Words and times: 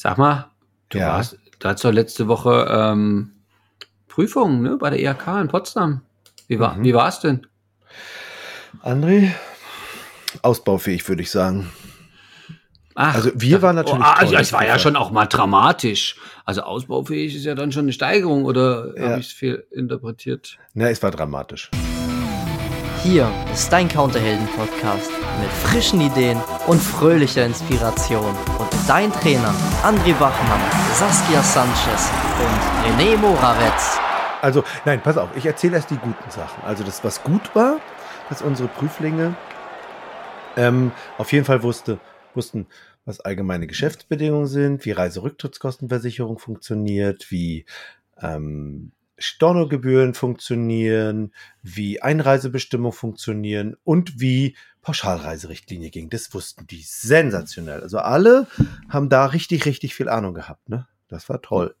Sag 0.00 0.16
mal, 0.16 0.52
du 0.90 0.98
Ja. 0.98 1.08
warst, 1.08 1.36
du 1.58 1.68
hattest 1.68 1.84
doch 1.84 1.90
letzte 1.90 2.28
Woche 2.28 2.68
ähm, 2.70 3.32
Prüfung, 4.06 4.62
ne, 4.62 4.76
bei 4.76 4.90
der 4.90 5.00
IHK 5.00 5.26
in 5.40 5.48
Potsdam. 5.48 6.02
Wie 6.46 6.60
war, 6.60 6.76
Mhm. 6.76 6.84
wie 6.84 6.94
war's 6.94 7.18
denn? 7.18 7.48
André, 8.84 9.32
ausbaufähig, 10.42 11.08
würde 11.08 11.22
ich 11.22 11.32
sagen. 11.32 11.68
Ach, 12.94 13.12
Also 13.16 13.32
wir 13.34 13.60
waren 13.60 13.74
natürlich 13.74 14.04
Oh, 14.06 14.08
ah, 14.08 14.22
toll, 14.24 14.34
ja, 14.34 14.38
es 14.38 14.52
war 14.52 14.64
ja 14.64 14.78
schon 14.78 14.94
auch 14.94 15.10
mal 15.10 15.26
dramatisch. 15.26 16.14
Also 16.44 16.62
ausbaufähig 16.62 17.34
ist 17.34 17.44
ja 17.44 17.56
dann 17.56 17.72
schon 17.72 17.86
eine 17.86 17.92
Steigerung, 17.92 18.44
oder 18.44 18.96
Ja. 18.96 19.08
habe 19.08 19.18
ich 19.18 19.26
es 19.26 19.32
viel 19.32 19.66
interpretiert? 19.72 20.58
Na, 20.74 20.90
es 20.90 21.02
war 21.02 21.10
dramatisch. 21.10 21.72
Hier 23.02 23.32
ist 23.52 23.72
dein 23.72 23.88
Counterhelden-Podcast 23.88 25.10
mit 25.40 25.50
frischen 25.50 26.00
Ideen 26.00 26.36
und 26.66 26.80
fröhlicher 26.80 27.46
Inspiration. 27.46 28.34
Und 28.58 28.72
mit 28.72 28.88
deinen 28.88 29.12
Trainern 29.12 29.54
André 29.84 30.12
Bachmann, 30.18 30.60
Saskia 30.94 31.40
Sanchez 31.42 32.10
und 32.40 32.84
René 32.84 33.16
Moravetz. 33.16 33.98
Also, 34.42 34.64
nein, 34.84 35.00
pass 35.00 35.16
auf, 35.16 35.28
ich 35.36 35.46
erzähle 35.46 35.76
erst 35.76 35.90
die 35.90 35.96
guten 35.96 36.28
Sachen. 36.28 36.62
Also 36.64 36.82
das, 36.82 37.04
was 37.04 37.22
gut 37.22 37.54
war, 37.54 37.80
dass 38.28 38.42
unsere 38.42 38.68
Prüflinge 38.68 39.36
ähm, 40.56 40.90
auf 41.18 41.32
jeden 41.32 41.44
Fall 41.44 41.62
wusste, 41.62 42.00
wussten, 42.34 42.66
was 43.04 43.20
allgemeine 43.20 43.68
Geschäftsbedingungen 43.68 44.48
sind, 44.48 44.84
wie 44.84 44.90
Reiserücktrittskostenversicherung 44.90 46.38
funktioniert, 46.38 47.30
wie 47.30 47.64
ähm, 48.20 48.90
Stornogebühren 49.18 50.14
funktionieren, 50.14 51.32
wie 51.62 52.00
Einreisebestimmungen 52.00 52.96
funktionieren 52.96 53.76
und 53.84 54.20
wie 54.20 54.56
Pauschalreiserichtlinie 54.82 55.90
ging. 55.90 56.08
Das 56.08 56.32
wussten 56.32 56.66
die 56.66 56.82
sensationell. 56.82 57.82
Also 57.82 57.98
alle 57.98 58.46
haben 58.88 59.08
da 59.08 59.26
richtig, 59.26 59.66
richtig 59.66 59.94
viel 59.94 60.08
Ahnung 60.08 60.34
gehabt. 60.34 60.68
Ne? 60.68 60.86
Das 61.08 61.28
war 61.28 61.42
toll. 61.42 61.74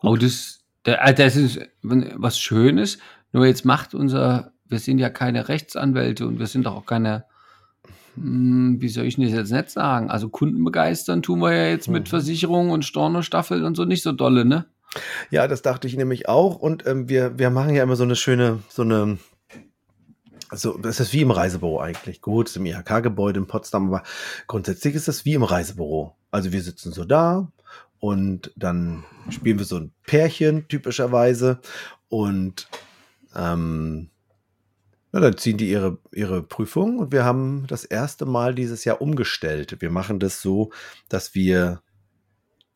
Oh, 0.00 0.16
das, 0.16 0.60
äh, 0.84 1.14
das 1.14 1.36
ist 1.36 1.60
was 1.82 2.38
Schönes. 2.38 2.98
Nur 3.32 3.46
jetzt 3.46 3.64
macht 3.64 3.94
unser, 3.94 4.52
wir 4.68 4.78
sind 4.78 4.98
ja 4.98 5.10
keine 5.10 5.48
Rechtsanwälte 5.48 6.26
und 6.26 6.38
wir 6.38 6.46
sind 6.46 6.66
doch 6.66 6.76
auch 6.76 6.86
keine, 6.86 7.24
hm, 8.14 8.80
wie 8.80 8.88
soll 8.88 9.04
ich 9.06 9.16
das 9.16 9.30
jetzt 9.30 9.52
nicht 9.52 9.70
sagen? 9.70 10.10
Also 10.10 10.28
Kunden 10.28 10.64
begeistern 10.64 11.22
tun 11.22 11.40
wir 11.40 11.52
ja 11.52 11.68
jetzt 11.68 11.88
mit 11.88 12.04
Mhm. 12.04 12.10
Versicherungen 12.10 12.70
und 12.72 12.84
Stornostaffel 12.84 13.64
und 13.64 13.74
so 13.76 13.84
nicht 13.84 14.02
so 14.02 14.12
dolle, 14.12 14.44
ne? 14.44 14.66
Ja, 15.30 15.48
das 15.48 15.62
dachte 15.62 15.86
ich 15.86 15.96
nämlich 15.96 16.28
auch. 16.28 16.56
Und 16.56 16.86
ähm, 16.86 17.08
wir, 17.08 17.38
wir 17.38 17.50
machen 17.50 17.74
ja 17.74 17.82
immer 17.82 17.96
so 17.96 18.04
eine 18.04 18.16
schöne, 18.16 18.60
so 18.68 18.82
eine, 18.82 19.18
also 20.48 20.76
das 20.78 21.00
ist 21.00 21.12
wie 21.12 21.22
im 21.22 21.30
Reisebüro 21.30 21.80
eigentlich. 21.80 22.20
Gut, 22.20 22.48
ist 22.48 22.56
im 22.56 22.66
IHK-Gebäude 22.66 23.40
in 23.40 23.46
Potsdam, 23.46 23.88
aber 23.88 24.02
grundsätzlich 24.46 24.94
ist 24.94 25.08
das 25.08 25.24
wie 25.24 25.34
im 25.34 25.42
Reisebüro. 25.42 26.14
Also 26.30 26.52
wir 26.52 26.62
sitzen 26.62 26.92
so 26.92 27.04
da 27.04 27.50
und 27.98 28.52
dann 28.56 29.04
spielen 29.30 29.58
wir 29.58 29.66
so 29.66 29.76
ein 29.76 29.92
Pärchen 30.06 30.68
typischerweise 30.68 31.60
und 32.08 32.68
ähm, 33.34 34.10
ja, 35.12 35.20
dann 35.20 35.36
ziehen 35.36 35.58
die 35.58 35.70
ihre, 35.70 35.98
ihre 36.10 36.42
Prüfung 36.42 36.98
und 36.98 37.12
wir 37.12 37.24
haben 37.24 37.66
das 37.68 37.84
erste 37.84 38.24
Mal 38.24 38.54
dieses 38.54 38.84
Jahr 38.84 39.00
umgestellt. 39.00 39.80
Wir 39.80 39.90
machen 39.90 40.18
das 40.18 40.40
so, 40.40 40.72
dass 41.08 41.34
wir 41.34 41.82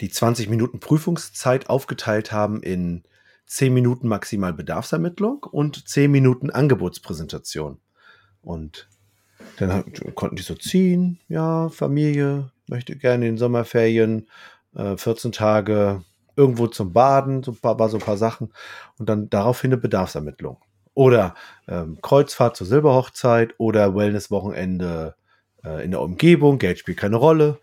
die 0.01 0.11
20 0.11 0.49
Minuten 0.49 0.81
Prüfungszeit 0.81 1.69
aufgeteilt 1.69 2.33
haben 2.33 2.63
in 2.63 3.05
10 3.47 3.73
Minuten 3.73 4.09
maximal 4.09 4.53
Bedarfsermittlung 4.53 5.45
und 5.45 5.89
10 5.89 6.11
Minuten 6.11 6.51
Angebotspräsentation. 6.51 7.79
Und 8.43 8.89
dann 9.59 9.93
konnten 10.15 10.37
die 10.37 10.43
so 10.43 10.55
ziehen, 10.55 11.21
ja, 11.29 11.69
Familie 11.69 12.51
möchte 12.67 12.97
gerne 12.97 13.27
in 13.27 13.35
den 13.35 13.39
Sommerferien 13.39 14.29
äh, 14.75 14.97
14 14.97 15.33
Tage 15.33 16.03
irgendwo 16.37 16.67
zum 16.67 16.93
Baden, 16.93 17.43
so 17.43 17.53
ein 17.53 17.77
paar, 17.77 17.89
so 17.89 17.97
ein 17.97 18.03
paar 18.03 18.19
Sachen 18.19 18.53
und 18.99 19.09
dann 19.09 19.31
daraufhin 19.31 19.73
eine 19.73 19.81
Bedarfsermittlung. 19.81 20.59
Oder 20.95 21.35
ähm, 21.69 21.99
Kreuzfahrt 22.03 22.57
zur 22.57 22.67
Silberhochzeit 22.67 23.55
oder 23.59 23.95
Wellnesswochenende 23.95 25.15
äh, 25.65 25.85
in 25.85 25.91
der 25.91 26.01
Umgebung, 26.01 26.59
Geld 26.59 26.79
spielt 26.79 26.99
keine 26.99 27.17
Rolle. 27.17 27.61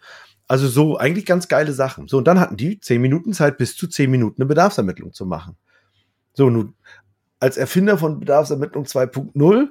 Also 0.54 0.68
so 0.68 0.98
eigentlich 1.00 1.26
ganz 1.26 1.48
geile 1.48 1.74
Sachen. 1.74 2.08
So, 2.08 2.20
und 2.20 2.28
dann 2.28 2.40
hatten 2.40 2.58
die 2.58 2.80
10 2.80 3.02
Minuten 3.02 3.34
Zeit, 3.34 3.58
bis 3.58 3.76
zu 3.76 3.88
10 3.88 4.12
Minuten 4.12 4.40
eine 4.40 4.48
Bedarfsermittlung 4.48 5.12
zu 5.12 5.26
machen. 5.26 5.58
So, 6.36 6.52
nun, 6.52 6.76
als 7.40 7.58
Erfinder 7.58 7.98
von 7.98 8.20
Bedarfsermittlung 8.20 8.84
2.0 8.84 9.70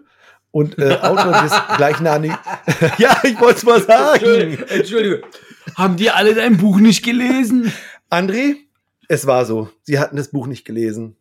und 0.51 0.79
äh, 0.81 0.99
Autor 1.03 1.41
des 1.41 1.53
gleichnamigen. 1.77 2.37
ja, 2.99 3.17
ich 3.23 3.39
wollte 3.41 3.59
es 3.59 3.65
mal 3.65 3.81
sagen. 3.81 4.59
Entschuldigung. 4.71 5.21
Haben 5.77 5.97
die 5.97 6.11
alle 6.11 6.35
dein 6.35 6.57
Buch 6.57 6.81
nicht 6.81 7.05
gelesen? 7.05 7.73
André, 8.11 8.57
es 9.07 9.25
war 9.25 9.45
so. 9.45 9.71
Sie 9.83 10.01
hatten 10.01 10.17
das 10.17 10.33
Buch 10.33 10.49
nicht 10.49 10.65
gelesen. 10.65 11.15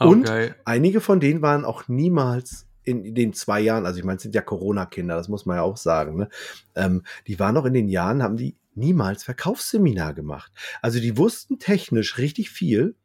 Und 0.00 0.26
Okay. 0.26 0.54
einige 0.64 1.02
von 1.02 1.20
denen 1.20 1.42
waren 1.42 1.66
auch 1.66 1.86
niemals 1.86 2.66
in 2.82 3.14
den 3.14 3.34
zwei 3.34 3.60
Jahren, 3.60 3.84
also 3.84 3.98
ich 3.98 4.06
meine, 4.06 4.16
es 4.16 4.22
sind 4.22 4.34
ja 4.34 4.40
Corona-Kinder, 4.40 5.16
das 5.16 5.28
muss 5.28 5.44
man 5.44 5.58
ja 5.58 5.64
auch 5.64 5.76
sagen, 5.76 6.16
ne? 6.16 6.28
ähm, 6.76 7.02
die 7.26 7.38
waren 7.38 7.52
noch 7.52 7.66
in 7.66 7.74
den 7.74 7.88
Jahren, 7.88 8.22
haben 8.22 8.38
die 8.38 8.56
niemals 8.76 9.24
Verkaufsseminar 9.24 10.14
gemacht. 10.14 10.52
Also 10.82 11.00
die 11.00 11.16
wussten 11.16 11.58
technisch 11.58 12.18
richtig 12.18 12.50
viel, 12.50 12.96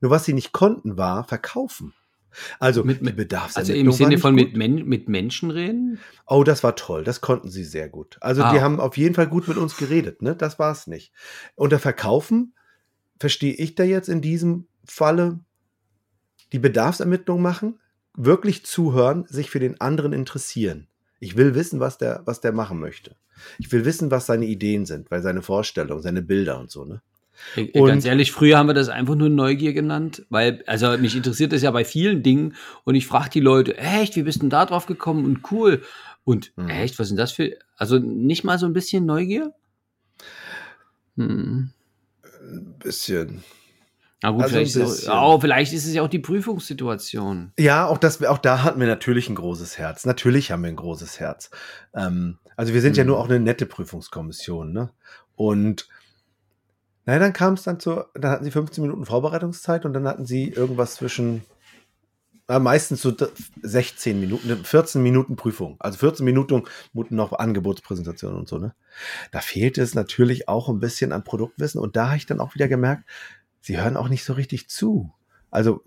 nur 0.00 0.10
was 0.10 0.24
sie 0.24 0.32
nicht 0.32 0.52
konnten, 0.52 0.96
war 0.96 1.24
verkaufen. 1.24 1.94
Also 2.58 2.84
Mit- 2.84 3.00
mit- 3.00 3.12
Also 3.12 3.16
Bedarfsermittlung 3.16 3.86
im 3.86 3.92
Sinne 3.92 4.18
von 4.18 4.34
mit, 4.34 4.56
Men 4.56 4.84
mit 4.86 5.08
Menschen 5.08 5.50
reden? 5.50 5.98
Oh, 6.26 6.44
das 6.44 6.62
war 6.62 6.76
toll. 6.76 7.02
Das 7.02 7.22
konnten 7.22 7.50
sie 7.50 7.64
sehr 7.64 7.88
gut. 7.88 8.18
Also 8.20 8.42
Ah. 8.42 8.52
die 8.52 8.60
haben 8.60 8.78
auf 8.78 8.98
jeden 8.98 9.14
Fall 9.14 9.26
gut 9.26 9.48
mit 9.48 9.56
uns 9.56 9.78
geredet. 9.78 10.20
Ne? 10.20 10.36
Das 10.36 10.58
war 10.58 10.70
es 10.70 10.86
nicht. 10.86 11.12
Unter 11.54 11.78
Verkaufen 11.78 12.54
verstehe 13.18 13.54
ich 13.54 13.74
da 13.74 13.84
jetzt 13.84 14.10
in 14.10 14.20
diesem 14.20 14.68
Falle 14.84 15.40
die 16.52 16.58
Bedarfsermittlung 16.58 17.40
machen, 17.40 17.80
wirklich 18.14 18.66
zuhören, 18.66 19.24
sich 19.28 19.48
für 19.50 19.58
den 19.60 19.80
anderen 19.80 20.12
interessieren. 20.12 20.88
Ich 21.20 21.36
will 21.36 21.54
wissen, 21.54 21.80
was 21.80 21.98
der, 21.98 22.22
was 22.26 22.40
der 22.40 22.52
machen 22.52 22.78
möchte. 22.78 23.16
Ich 23.58 23.70
will 23.72 23.84
wissen, 23.84 24.10
was 24.10 24.26
seine 24.26 24.46
Ideen 24.46 24.84
sind, 24.86 25.10
weil 25.10 25.22
seine 25.22 25.42
Vorstellungen, 25.42 26.02
seine 26.02 26.22
Bilder 26.22 26.58
und 26.60 26.70
so, 26.70 26.84
ne? 26.84 27.02
Äh, 27.54 27.78
Und- 27.78 27.88
Ganz 27.88 28.04
ehrlich, 28.06 28.32
früher 28.32 28.56
haben 28.58 28.66
wir 28.68 28.74
das 28.74 28.88
einfach 28.88 29.14
nur 29.14 29.28
Neugier 29.28 29.72
genannt, 29.74 30.24
weil, 30.30 30.62
also 30.66 30.96
mich 30.96 31.14
interessiert 31.16 31.52
das 31.52 31.60
ja 31.62 31.70
bei 31.70 31.84
vielen 31.84 32.22
Dingen 32.22 32.54
und 32.84 32.94
ich 32.94 33.06
frage 33.06 33.28
die 33.30 33.40
Leute, 33.40 33.76
echt, 33.76 34.16
wie 34.16 34.22
bist 34.22 34.38
du 34.38 34.40
denn 34.42 34.50
da 34.50 34.64
drauf 34.64 34.86
gekommen 34.86 35.24
und 35.26 35.50
cool. 35.52 35.82
Und 36.24 36.52
Mhm. 36.56 36.68
echt, 36.70 36.98
was 36.98 37.08
sind 37.08 37.18
das 37.18 37.32
für, 37.32 37.56
also 37.76 37.98
nicht 37.98 38.42
mal 38.44 38.58
so 38.58 38.66
ein 38.66 38.72
bisschen 38.72 39.04
Neugier? 39.06 39.52
Hm. 41.16 41.70
Ein 42.42 42.74
bisschen. 42.78 43.42
Na 44.22 44.30
gut, 44.30 44.42
Also 44.42 44.54
vielleicht, 44.54 44.76
ist 44.76 45.08
auch, 45.08 45.34
oh, 45.36 45.40
vielleicht 45.40 45.72
ist 45.72 45.86
es 45.86 45.92
ja 45.94 46.02
auch 46.02 46.08
die 46.08 46.18
Prüfungssituation. 46.18 47.52
Ja, 47.58 47.86
auch 47.86 47.98
das, 47.98 48.22
auch 48.24 48.38
da 48.38 48.62
hatten 48.62 48.80
wir 48.80 48.86
natürlich 48.86 49.28
ein 49.28 49.34
großes 49.34 49.76
Herz. 49.78 50.06
Natürlich 50.06 50.50
haben 50.50 50.62
wir 50.62 50.70
ein 50.70 50.76
großes 50.76 51.20
Herz. 51.20 51.50
Ähm, 51.94 52.38
also 52.56 52.72
wir 52.72 52.80
sind 52.80 52.96
ja 52.96 53.04
Mhm. 53.04 53.08
nur 53.08 53.18
auch 53.18 53.26
eine 53.28 53.38
nette 53.40 53.66
Prüfungskommission, 53.66 54.72
ne? 54.72 54.90
Und 55.34 55.86
naja, 57.04 57.18
dann 57.20 57.32
kam 57.32 57.54
es 57.54 57.62
dann 57.62 57.78
zu, 57.78 58.04
dann 58.14 58.30
hatten 58.32 58.44
sie 58.44 58.50
15 58.50 58.82
Minuten 58.82 59.04
Vorbereitungszeit 59.04 59.84
und 59.84 59.92
dann 59.92 60.08
hatten 60.08 60.26
sie 60.26 60.48
irgendwas 60.48 60.94
zwischen 60.96 61.44
äh, 62.48 62.58
meistens 62.58 63.02
so 63.02 63.10
d- 63.10 63.26
16 63.62 64.18
Minuten, 64.18 64.64
14 64.64 65.02
Minuten 65.02 65.36
Prüfung. 65.36 65.76
Also 65.78 65.98
14 65.98 66.24
Minuten 66.24 66.62
Minuten 66.94 67.16
noch 67.16 67.32
Angebotspräsentation 67.32 68.34
und 68.34 68.48
so, 68.48 68.58
ne? 68.58 68.74
Da 69.30 69.40
fehlte 69.40 69.82
es 69.82 69.94
natürlich 69.94 70.48
auch 70.48 70.68
ein 70.68 70.80
bisschen 70.80 71.12
an 71.12 71.22
Produktwissen 71.22 71.80
und 71.80 71.96
da 71.96 72.06
habe 72.08 72.16
ich 72.16 72.26
dann 72.26 72.40
auch 72.40 72.54
wieder 72.54 72.66
gemerkt, 72.68 73.04
sie 73.66 73.80
hören 73.80 73.96
auch 73.96 74.08
nicht 74.08 74.24
so 74.24 74.32
richtig 74.32 74.70
zu. 74.70 75.12
Also 75.50 75.82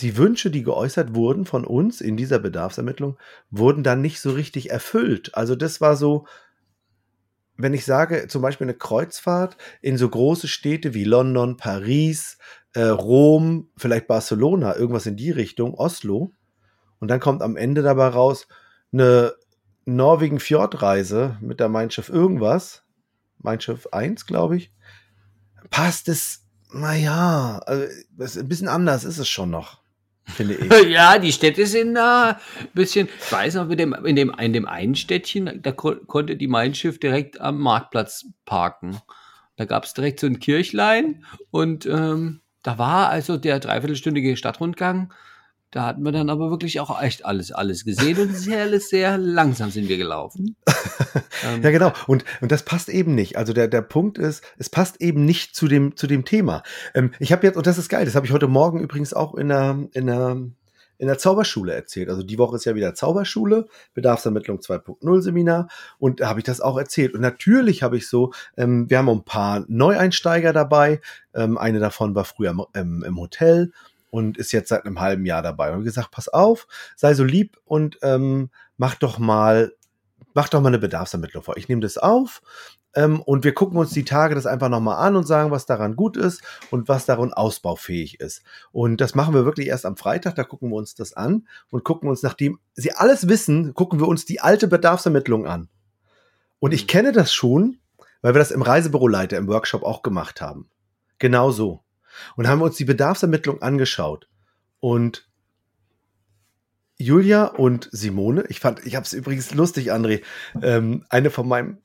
die 0.00 0.18
Wünsche, 0.18 0.50
die 0.50 0.62
geäußert 0.62 1.14
wurden 1.14 1.46
von 1.46 1.64
uns 1.64 2.02
in 2.02 2.18
dieser 2.18 2.38
Bedarfsermittlung, 2.38 3.16
wurden 3.50 3.82
dann 3.82 4.02
nicht 4.02 4.20
so 4.20 4.30
richtig 4.30 4.70
erfüllt. 4.70 5.34
Also 5.34 5.56
das 5.56 5.80
war 5.80 5.96
so, 5.96 6.26
wenn 7.56 7.72
ich 7.72 7.86
sage, 7.86 8.28
zum 8.28 8.42
Beispiel 8.42 8.66
eine 8.66 8.76
Kreuzfahrt 8.76 9.56
in 9.80 9.96
so 9.96 10.06
große 10.06 10.48
Städte 10.48 10.92
wie 10.92 11.04
London, 11.04 11.56
Paris, 11.56 12.36
äh, 12.74 12.82
Rom, 12.82 13.70
vielleicht 13.78 14.06
Barcelona, 14.06 14.76
irgendwas 14.76 15.06
in 15.06 15.16
die 15.16 15.30
Richtung, 15.30 15.72
Oslo, 15.72 16.34
und 16.98 17.08
dann 17.08 17.20
kommt 17.20 17.40
am 17.40 17.56
Ende 17.56 17.80
dabei 17.80 18.08
raus 18.08 18.48
eine 18.92 19.32
Norwegen-Fjordreise 19.86 21.38
mit 21.40 21.58
der 21.58 21.70
Mein 21.70 21.90
Schiff 21.90 22.10
irgendwas, 22.10 22.84
Mein 23.38 23.62
Schiff 23.62 23.88
1, 23.92 24.26
glaube 24.26 24.58
ich, 24.58 24.74
passt 25.70 26.08
es, 26.10 26.45
naja, 26.80 27.58
also, 27.66 28.40
ein 28.40 28.48
bisschen 28.48 28.68
anders 28.68 29.04
ist 29.04 29.18
es 29.18 29.28
schon 29.28 29.50
noch, 29.50 29.78
finde 30.24 30.54
ich. 30.54 30.72
Ja, 30.88 31.18
die 31.18 31.32
Städte 31.32 31.66
sind 31.66 31.94
da 31.94 32.38
ein 32.60 32.68
bisschen, 32.74 33.08
ich 33.18 33.32
weiß 33.32 33.54
noch, 33.54 33.66
mit 33.66 33.80
dem, 33.80 33.92
in, 33.92 34.16
dem, 34.16 34.30
in 34.38 34.52
dem 34.52 34.66
einen 34.66 34.94
Städtchen, 34.94 35.60
da 35.62 35.72
ko 35.72 35.96
konnte 36.06 36.36
die 36.36 36.48
Mein 36.48 36.74
Schiff 36.74 36.98
direkt 37.00 37.40
am 37.40 37.58
Marktplatz 37.58 38.26
parken. 38.44 39.00
Da 39.56 39.64
gab 39.64 39.84
es 39.84 39.94
direkt 39.94 40.20
so 40.20 40.26
ein 40.26 40.38
Kirchlein 40.38 41.24
und 41.50 41.86
ähm, 41.86 42.42
da 42.62 42.78
war 42.78 43.08
also 43.08 43.36
der 43.36 43.58
dreiviertelstündige 43.58 44.36
Stadtrundgang 44.36 45.12
Da 45.76 45.84
hatten 45.84 46.06
wir 46.06 46.12
dann 46.12 46.30
aber 46.30 46.48
wirklich 46.48 46.80
auch 46.80 47.02
echt 47.02 47.26
alles, 47.26 47.52
alles 47.52 47.84
gesehen 47.84 48.18
und 48.18 48.34
sehr, 48.34 48.80
sehr 48.80 49.18
langsam 49.18 49.70
sind 49.70 49.90
wir 49.90 49.98
gelaufen. 49.98 50.56
ähm, 51.46 51.62
ja, 51.62 51.70
genau. 51.70 51.92
Und, 52.06 52.24
und 52.40 52.50
das 52.50 52.62
passt 52.62 52.88
eben 52.88 53.14
nicht. 53.14 53.36
Also 53.36 53.52
der, 53.52 53.68
der 53.68 53.82
Punkt 53.82 54.16
ist, 54.16 54.42
es 54.56 54.70
passt 54.70 55.02
eben 55.02 55.26
nicht 55.26 55.54
zu 55.54 55.68
dem, 55.68 55.94
zu 55.94 56.06
dem 56.06 56.24
Thema. 56.24 56.62
Ähm, 56.94 57.12
ich 57.18 57.30
habe 57.30 57.46
jetzt, 57.46 57.58
und 57.58 57.66
das 57.66 57.76
ist 57.76 57.90
geil, 57.90 58.06
das 58.06 58.14
habe 58.14 58.24
ich 58.24 58.32
heute 58.32 58.48
Morgen 58.48 58.80
übrigens 58.80 59.12
auch 59.12 59.34
in 59.34 59.50
der, 59.50 59.86
in 59.92 60.06
der, 60.06 60.38
in 60.96 61.08
der 61.08 61.18
Zauberschule 61.18 61.74
erzählt. 61.74 62.08
Also 62.08 62.22
die 62.22 62.38
Woche 62.38 62.56
ist 62.56 62.64
ja 62.64 62.74
wieder 62.74 62.94
Zauberschule, 62.94 63.66
Bedarfsermittlung 63.92 64.60
2.0 64.60 65.20
Seminar 65.20 65.68
und 65.98 66.20
da 66.20 66.30
habe 66.30 66.40
ich 66.40 66.46
das 66.46 66.62
auch 66.62 66.78
erzählt. 66.78 67.12
Und 67.12 67.20
natürlich 67.20 67.82
habe 67.82 67.98
ich 67.98 68.08
so, 68.08 68.32
ähm, 68.56 68.88
wir 68.88 68.96
haben 68.96 69.10
ein 69.10 69.24
paar 69.24 69.66
Neueinsteiger 69.68 70.54
dabei. 70.54 71.02
Ähm, 71.34 71.58
eine 71.58 71.80
davon 71.80 72.14
war 72.14 72.24
früher 72.24 72.56
im, 72.72 73.02
im 73.02 73.20
Hotel 73.20 73.72
und 74.10 74.38
ist 74.38 74.52
jetzt 74.52 74.68
seit 74.68 74.84
einem 74.84 75.00
halben 75.00 75.26
Jahr 75.26 75.42
dabei. 75.42 75.72
Und 75.72 75.84
gesagt, 75.84 76.10
pass 76.10 76.28
auf, 76.28 76.66
sei 76.96 77.14
so 77.14 77.24
lieb 77.24 77.58
und 77.64 77.98
ähm, 78.02 78.50
mach 78.76 78.94
doch 78.94 79.18
mal, 79.18 79.72
mach 80.34 80.48
doch 80.48 80.60
mal 80.60 80.68
eine 80.68 80.78
Bedarfsermittlung 80.78 81.42
vor. 81.42 81.56
Ich 81.56 81.68
nehme 81.68 81.80
das 81.80 81.98
auf 81.98 82.42
ähm, 82.96 83.20
und 83.20 83.44
wir 83.44 83.52
gucken 83.52 83.78
uns 83.78 83.90
die 83.90 84.04
Tage 84.04 84.34
das 84.34 84.46
einfach 84.46 84.68
nochmal 84.70 85.06
an 85.06 85.16
und 85.16 85.26
sagen, 85.26 85.50
was 85.50 85.66
daran 85.66 85.96
gut 85.96 86.16
ist 86.16 86.42
und 86.70 86.88
was 86.88 87.04
daran 87.04 87.32
ausbaufähig 87.32 88.20
ist. 88.20 88.42
Und 88.72 89.00
das 89.00 89.14
machen 89.14 89.34
wir 89.34 89.44
wirklich 89.44 89.68
erst 89.68 89.86
am 89.86 89.96
Freitag, 89.96 90.34
da 90.34 90.44
gucken 90.44 90.70
wir 90.70 90.76
uns 90.76 90.94
das 90.94 91.12
an 91.12 91.46
und 91.70 91.84
gucken 91.84 92.08
uns, 92.08 92.22
nachdem 92.22 92.58
sie 92.74 92.92
alles 92.92 93.28
wissen, 93.28 93.74
gucken 93.74 94.00
wir 94.00 94.08
uns 94.08 94.24
die 94.24 94.40
alte 94.40 94.66
Bedarfsermittlung 94.66 95.46
an. 95.46 95.68
Und 96.58 96.72
ich 96.72 96.84
mhm. 96.84 96.88
kenne 96.88 97.12
das 97.12 97.34
schon, 97.34 97.78
weil 98.22 98.34
wir 98.34 98.38
das 98.38 98.50
im 98.50 98.62
Reisebüroleiter 98.62 99.36
im 99.36 99.46
Workshop 99.46 99.82
auch 99.82 100.02
gemacht 100.02 100.40
haben. 100.40 100.70
Genau 101.18 101.50
so 101.50 101.82
und 102.36 102.48
haben 102.48 102.62
uns 102.62 102.76
die 102.76 102.84
Bedarfsermittlung 102.84 103.62
angeschaut. 103.62 104.28
Und 104.80 105.28
Julia 106.98 107.44
und 107.44 107.88
Simone, 107.92 108.44
ich 108.48 108.60
fand, 108.60 108.84
ich 108.86 108.96
habe 108.96 109.04
es 109.04 109.12
übrigens 109.12 109.54
lustig, 109.54 109.92
André, 109.92 110.22
ähm, 110.62 111.04
eine 111.10 111.30
von 111.30 111.46
meinem 111.46 111.78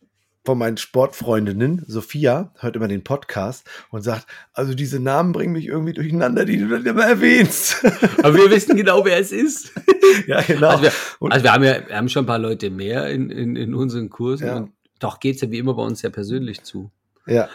von 0.43 0.57
meinen 0.57 0.77
Sportfreundinnen, 0.77 1.83
Sophia, 1.87 2.51
hört 2.57 2.75
immer 2.75 2.87
den 2.87 3.03
Podcast 3.03 3.69
und 3.91 4.01
sagt, 4.01 4.25
also 4.53 4.73
diese 4.73 4.99
Namen 4.99 5.33
bringen 5.33 5.53
mich 5.53 5.67
irgendwie 5.67 5.93
durcheinander, 5.93 6.45
die 6.45 6.57
du 6.57 6.67
dann 6.67 6.83
immer 6.83 7.03
erwähnst. 7.03 7.85
Aber 8.23 8.35
wir 8.35 8.49
wissen 8.49 8.75
genau, 8.75 9.05
wer 9.05 9.19
es 9.19 9.31
ist. 9.31 9.71
ja, 10.27 10.41
genau. 10.41 10.69
Also 10.69 10.83
wir, 10.83 10.91
also 11.31 11.43
wir 11.43 11.53
haben 11.53 11.63
ja 11.63 11.87
wir 11.87 11.95
haben 11.95 12.09
schon 12.09 12.23
ein 12.23 12.27
paar 12.27 12.39
Leute 12.39 12.71
mehr 12.71 13.11
in, 13.11 13.29
in, 13.29 13.55
in 13.55 13.75
unseren 13.75 14.09
Kursen. 14.09 14.47
Ja. 14.47 14.57
Und 14.57 14.71
doch 14.97 15.19
geht's 15.19 15.41
ja 15.41 15.51
wie 15.51 15.59
immer 15.59 15.75
bei 15.75 15.83
uns 15.83 15.99
sehr 15.99 16.09
persönlich 16.09 16.63
zu. 16.63 16.89
Ja 17.27 17.47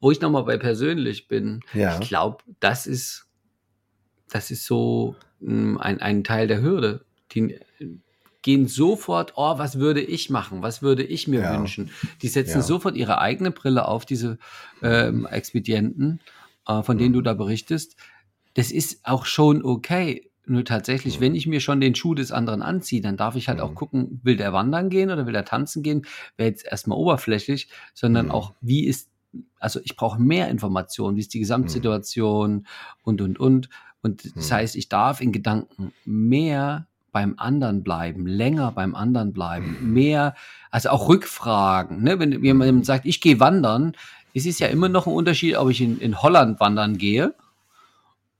wo 0.00 0.10
ich 0.10 0.20
nochmal 0.20 0.44
bei 0.44 0.58
persönlich 0.58 1.28
bin, 1.28 1.60
ja. 1.74 1.98
ich 2.00 2.08
glaube, 2.08 2.38
das 2.60 2.86
ist, 2.86 3.26
das 4.30 4.50
ist 4.50 4.64
so 4.66 5.16
hm, 5.40 5.78
ein, 5.78 6.00
ein 6.00 6.24
Teil 6.24 6.46
der 6.48 6.60
Hürde. 6.60 7.04
Die 7.32 7.58
gehen 8.42 8.68
sofort, 8.68 9.32
oh, 9.36 9.58
was 9.58 9.78
würde 9.78 10.00
ich 10.00 10.30
machen? 10.30 10.62
Was 10.62 10.80
würde 10.82 11.02
ich 11.02 11.26
mir 11.26 11.40
ja. 11.40 11.58
wünschen? 11.58 11.90
Die 12.22 12.28
setzen 12.28 12.58
Ja. 12.58 12.62
sofort 12.62 12.96
ihre 12.96 13.18
eigene 13.20 13.50
Brille 13.50 13.86
auf, 13.88 14.06
diese 14.06 14.38
ähm, 14.82 15.26
Expedienten, 15.26 16.20
äh, 16.68 16.82
von 16.82 16.98
denen 16.98 17.12
du 17.12 17.20
Mhm. 17.20 17.24
da 17.24 17.34
berichtest. 17.34 17.96
Das 18.54 18.70
ist 18.70 19.00
auch 19.04 19.26
schon 19.26 19.64
okay. 19.64 20.30
Nur 20.48 20.64
tatsächlich, 20.64 21.18
Mhm. 21.18 21.24
wenn 21.24 21.34
ich 21.34 21.48
mir 21.48 21.58
schon 21.58 21.80
den 21.80 21.96
Schuh 21.96 22.14
des 22.14 22.30
anderen 22.30 22.62
anziehe, 22.62 23.02
dann 23.02 23.16
darf 23.16 23.34
ich 23.34 23.48
halt 23.48 23.60
auch 23.60 23.70
Mhm. 23.70 23.74
gucken, 23.74 24.20
will 24.22 24.36
der 24.36 24.52
wandern 24.52 24.90
gehen 24.90 25.10
oder 25.10 25.26
will 25.26 25.32
der 25.32 25.44
tanzen 25.44 25.82
gehen? 25.82 26.06
Wäre 26.36 26.48
jetzt 26.50 26.64
erstmal 26.64 26.96
oberflächlich, 26.98 27.68
sondern 27.94 28.26
Mhm. 28.26 28.30
auch, 28.32 28.54
wie 28.60 28.84
ist, 28.86 29.10
also 29.58 29.80
ich 29.84 29.96
brauche 29.96 30.20
mehr 30.20 30.48
Informationen, 30.48 31.16
wie 31.16 31.20
ist 31.20 31.32
die. 31.34 31.40
Gesamtsituation 31.40 32.66
und, 33.02 33.20
und, 33.20 33.38
und. 33.40 33.68
Und 34.02 34.24
das 34.36 34.50
Mhm. 34.50 34.54
heißt, 34.54 34.76
ich 34.76 34.88
darf 34.88 35.20
in 35.20 35.32
Gedanken 35.32 35.92
mehr 36.04 36.86
beim 37.12 37.34
anderen 37.38 37.82
bleiben, 37.82 38.26
länger 38.26 38.72
beim 38.72 38.94
anderen 38.94 39.32
bleiben, 39.32 39.76
Mhm. 39.80 39.92
mehr, 39.92 40.34
also 40.70 40.90
auch 40.90 41.08
Rückfragen. 41.08 42.02
Ne? 42.02 42.18
Wenn 42.18 42.44
jemand 42.44 42.84
sagt, 42.84 43.06
ich 43.06 43.20
gehe 43.20 43.40
wandern, 43.40 43.96
es 44.34 44.44
ist 44.44 44.60
ja 44.60 44.66
immer 44.66 44.90
noch 44.90 45.06
ein 45.06 45.14
Unterschied, 45.14 45.56
ob 45.56 45.70
ich 45.70 45.80
in, 45.80 45.98
in 45.98 46.20
Holland 46.20 46.60
wandern 46.60 46.98
gehe 46.98 47.34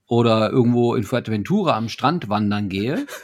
oder 0.05 0.51
irgendwo 0.51 0.93
in 0.95 1.03
Fuerteventura 1.03 1.75
am 1.75 1.89
Strand 1.89 2.29
wandern 2.29 2.69
gehe. 2.69 3.05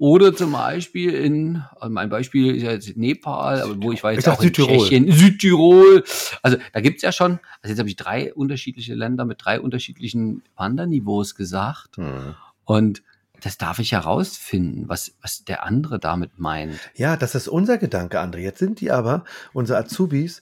Oder 0.00 0.34
zum 0.34 0.52
Beispiel 0.52 1.12
in, 1.12 1.62
also 1.78 1.92
mein 1.92 2.08
Beispiel 2.08 2.56
ist 2.56 2.62
ja 2.62 2.70
jetzt 2.70 2.96
Nepal, 2.96 3.60
aber 3.60 3.82
wo 3.82 3.92
ich 3.92 4.02
war 4.02 4.12
jetzt 4.12 4.26
Ich 4.26 4.32
auch 4.32 4.40
in 4.40 4.46
Südtirol. 4.46 4.78
Tschechien, 4.78 5.12
Südtirol. 5.12 6.04
Also 6.40 6.56
da 6.72 6.80
gibt's 6.80 7.02
ja 7.02 7.12
schon, 7.12 7.32
also 7.60 7.68
jetzt 7.70 7.78
habe 7.78 7.88
ich 7.90 7.96
drei 7.96 8.32
unterschiedliche 8.32 8.94
Länder 8.94 9.26
mit 9.26 9.44
drei 9.44 9.60
unterschiedlichen 9.60 10.42
Wanderniveaus 10.56 11.34
gesagt. 11.34 11.98
Hm. 11.98 12.34
Und 12.64 13.02
das 13.42 13.58
darf 13.58 13.78
ich 13.78 13.92
herausfinden, 13.92 14.88
was, 14.88 15.14
was 15.20 15.44
der 15.44 15.64
andere 15.64 15.98
damit 15.98 16.38
meint. 16.38 16.80
Ja, 16.94 17.18
das 17.18 17.34
ist 17.34 17.46
unser 17.46 17.76
Gedanke, 17.76 18.22
André. 18.22 18.38
Jetzt 18.38 18.58
sind 18.58 18.80
die 18.80 18.90
aber, 18.90 19.24
unsere 19.52 19.80
Azubis, 19.80 20.40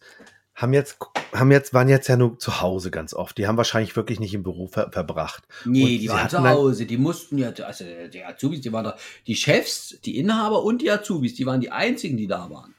haben 0.55 0.72
jetzt, 0.72 0.99
haben 1.33 1.51
jetzt, 1.51 1.75
waren 1.75 1.89
jetzt 1.89 2.09
ja 2.09 2.17
nur 2.17 2.39
zu 2.39 2.61
Hause 2.61 2.91
ganz 2.91 3.15
oft. 3.15 3.37
Die 3.39 3.47
haben 3.47 3.57
wahrscheinlich 3.57 3.97
wirklich 3.97 4.21
nicht 4.21 4.35
im 4.35 4.43
Büro 4.43 4.67
ver 4.67 4.91
verbracht. 4.91 5.45
Nee, 5.65 5.83
Und 5.83 5.89
die 5.89 6.09
waren 6.09 6.29
zu 6.29 6.43
Hause, 6.43 6.87
die 6.87 6.97
mussten 6.97 7.39
ja, 7.39 7.51
also 7.65 7.85
die 8.13 8.25
Azubis, 8.25 8.61
die 8.61 8.73
waren 8.73 8.85
da, 8.85 8.97
die 9.27 9.37
Chefs, 9.37 9.99
die 10.05 10.19
Inhaber 10.19 10.63
und 10.63 10.83
die 10.83 10.91
Azubis, 10.91 11.35
die 11.35 11.47
waren 11.47 11.61
die 11.61 11.71
einzigen, 11.71 12.17
die 12.17 12.27
da 12.27 12.51
waren. 12.51 12.75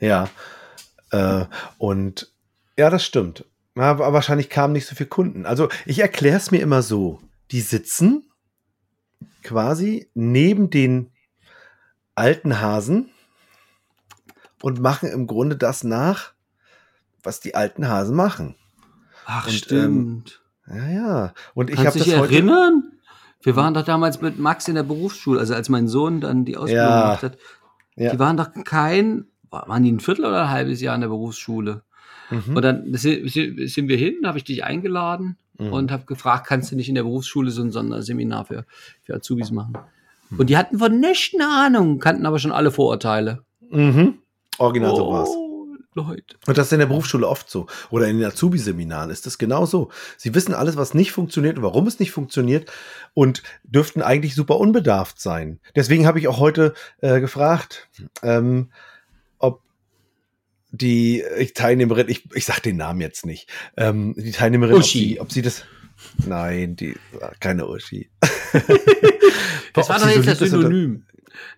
Ja. 0.00 0.28
Äh, 1.10 1.46
und 1.78 2.32
ja, 2.76 2.90
das 2.90 3.04
stimmt. 3.04 3.44
Ja, 3.76 3.82
Aber 3.84 4.12
wahrscheinlich 4.12 4.50
kamen 4.50 4.72
nicht 4.72 4.86
so 4.86 4.94
viele 4.94 5.08
Kunden. 5.08 5.46
Also 5.46 5.68
ich 5.86 6.00
erkläre 6.00 6.36
es 6.36 6.50
mir 6.50 6.60
immer 6.60 6.82
so. 6.82 7.20
Die 7.50 7.60
sitzen 7.60 8.24
quasi 9.42 10.08
neben 10.14 10.70
den 10.70 11.10
alten 12.14 12.60
Hasen 12.60 13.10
und 14.62 14.80
machen 14.80 15.10
im 15.10 15.26
Grunde 15.26 15.56
das 15.56 15.84
nach, 15.84 16.33
was 17.24 17.40
die 17.40 17.54
alten 17.54 17.88
Hasen 17.88 18.14
machen. 18.16 18.54
Ach, 19.26 19.46
Und, 19.46 19.52
stimmt. 19.52 20.42
Ja, 20.68 20.88
ja. 20.90 21.34
Und 21.54 21.70
ich 21.70 21.76
Kannst 21.76 21.88
habe 21.88 21.98
du 21.98 22.04
das 22.04 22.08
dich 22.08 22.18
heute. 22.18 22.34
erinnern? 22.34 22.90
Wir 23.42 23.56
waren 23.56 23.74
doch 23.74 23.82
damals 23.84 24.20
mit 24.22 24.38
Max 24.38 24.68
in 24.68 24.74
der 24.74 24.82
Berufsschule, 24.84 25.38
also 25.40 25.54
als 25.54 25.68
mein 25.68 25.86
Sohn 25.88 26.20
dann 26.20 26.44
die 26.44 26.56
Ausbildung 26.56 26.86
Ja. 26.86 27.02
gemacht 27.02 27.22
hat. 27.22 27.38
Ja. 27.96 28.10
Die 28.12 28.18
waren 28.18 28.36
doch 28.38 28.48
kein, 28.64 29.26
waren 29.50 29.82
die 29.82 29.92
ein 29.92 30.00
Viertel 30.00 30.24
oder 30.24 30.44
ein 30.44 30.50
halbes 30.50 30.80
Jahr 30.80 30.94
in 30.94 31.02
der 31.02 31.08
Berufsschule? 31.08 31.82
Mhm. 32.30 32.56
Und 32.56 32.62
dann 32.62 32.94
sind, 32.94 33.34
wir 33.88 33.96
hin, 33.98 34.14
habe 34.24 34.38
ich 34.38 34.44
dich 34.44 34.64
eingeladen 34.64 35.36
Mhm. 35.58 35.72
und 35.72 35.92
habe 35.92 36.04
gefragt, 36.06 36.46
kannst 36.48 36.72
du 36.72 36.76
nicht 36.76 36.88
in 36.88 36.94
der 36.96 37.04
Berufsschule 37.04 37.50
so 37.52 37.62
ein 37.62 37.70
Sonderseminar 37.70 38.44
für, 38.46 38.64
für 39.02 39.14
Azubis 39.14 39.52
machen? 39.52 39.74
Hm. 40.30 40.40
Und 40.40 40.50
die 40.50 40.56
hatten 40.56 40.78
von 40.80 40.98
nichts 40.98 41.32
eine 41.38 41.46
Ahnung, 41.48 42.00
kannten 42.00 42.26
aber 42.26 42.38
schon 42.40 42.50
alle 42.50 42.72
Vorurteile. 42.72 43.44
Mhm. 43.70 44.14
Original 44.58 44.96
so 44.96 45.08
war's. 45.12 45.30
Leute. 45.94 46.36
Und 46.46 46.58
das 46.58 46.66
ist 46.66 46.72
in 46.72 46.80
der 46.80 46.86
Berufsschule 46.86 47.26
oft 47.26 47.48
so. 47.48 47.66
Oder 47.90 48.08
in 48.08 48.18
den 48.18 48.26
Azubi-Seminaren 48.26 49.10
ist 49.10 49.26
das 49.26 49.38
genau 49.38 49.66
so. 49.66 49.90
Sie 50.16 50.34
wissen 50.34 50.54
alles, 50.54 50.76
was 50.76 50.94
nicht 50.94 51.12
funktioniert 51.12 51.56
und 51.56 51.62
warum 51.62 51.86
es 51.86 52.00
nicht 52.00 52.10
funktioniert 52.10 52.70
und 53.14 53.42
dürften 53.62 54.02
eigentlich 54.02 54.34
super 54.34 54.58
unbedarft 54.58 55.20
sein. 55.20 55.60
Deswegen 55.76 56.06
habe 56.06 56.18
ich 56.18 56.28
auch 56.28 56.38
heute 56.38 56.74
äh, 57.00 57.20
gefragt, 57.20 57.88
ähm, 58.22 58.70
ob 59.38 59.62
die 60.70 61.20
äh, 61.20 61.46
Teilnehmerin, 61.46 62.08
ich, 62.08 62.28
ich 62.34 62.44
sag 62.44 62.60
den 62.60 62.76
Namen 62.76 63.00
jetzt 63.00 63.24
nicht, 63.24 63.48
ähm, 63.76 64.14
die 64.16 64.32
Teilnehmerin, 64.32 64.76
ob 64.76 64.84
sie, 64.84 65.20
ob 65.20 65.32
sie 65.32 65.42
das, 65.42 65.64
nein, 66.26 66.76
die, 66.76 66.96
keine 67.40 67.68
Uschi. 67.68 68.10
Das 69.74 69.88
war 69.88 69.98
doch 69.98 70.08
jetzt 70.08 70.40
das 70.40 70.50
Synonym. 70.50 71.04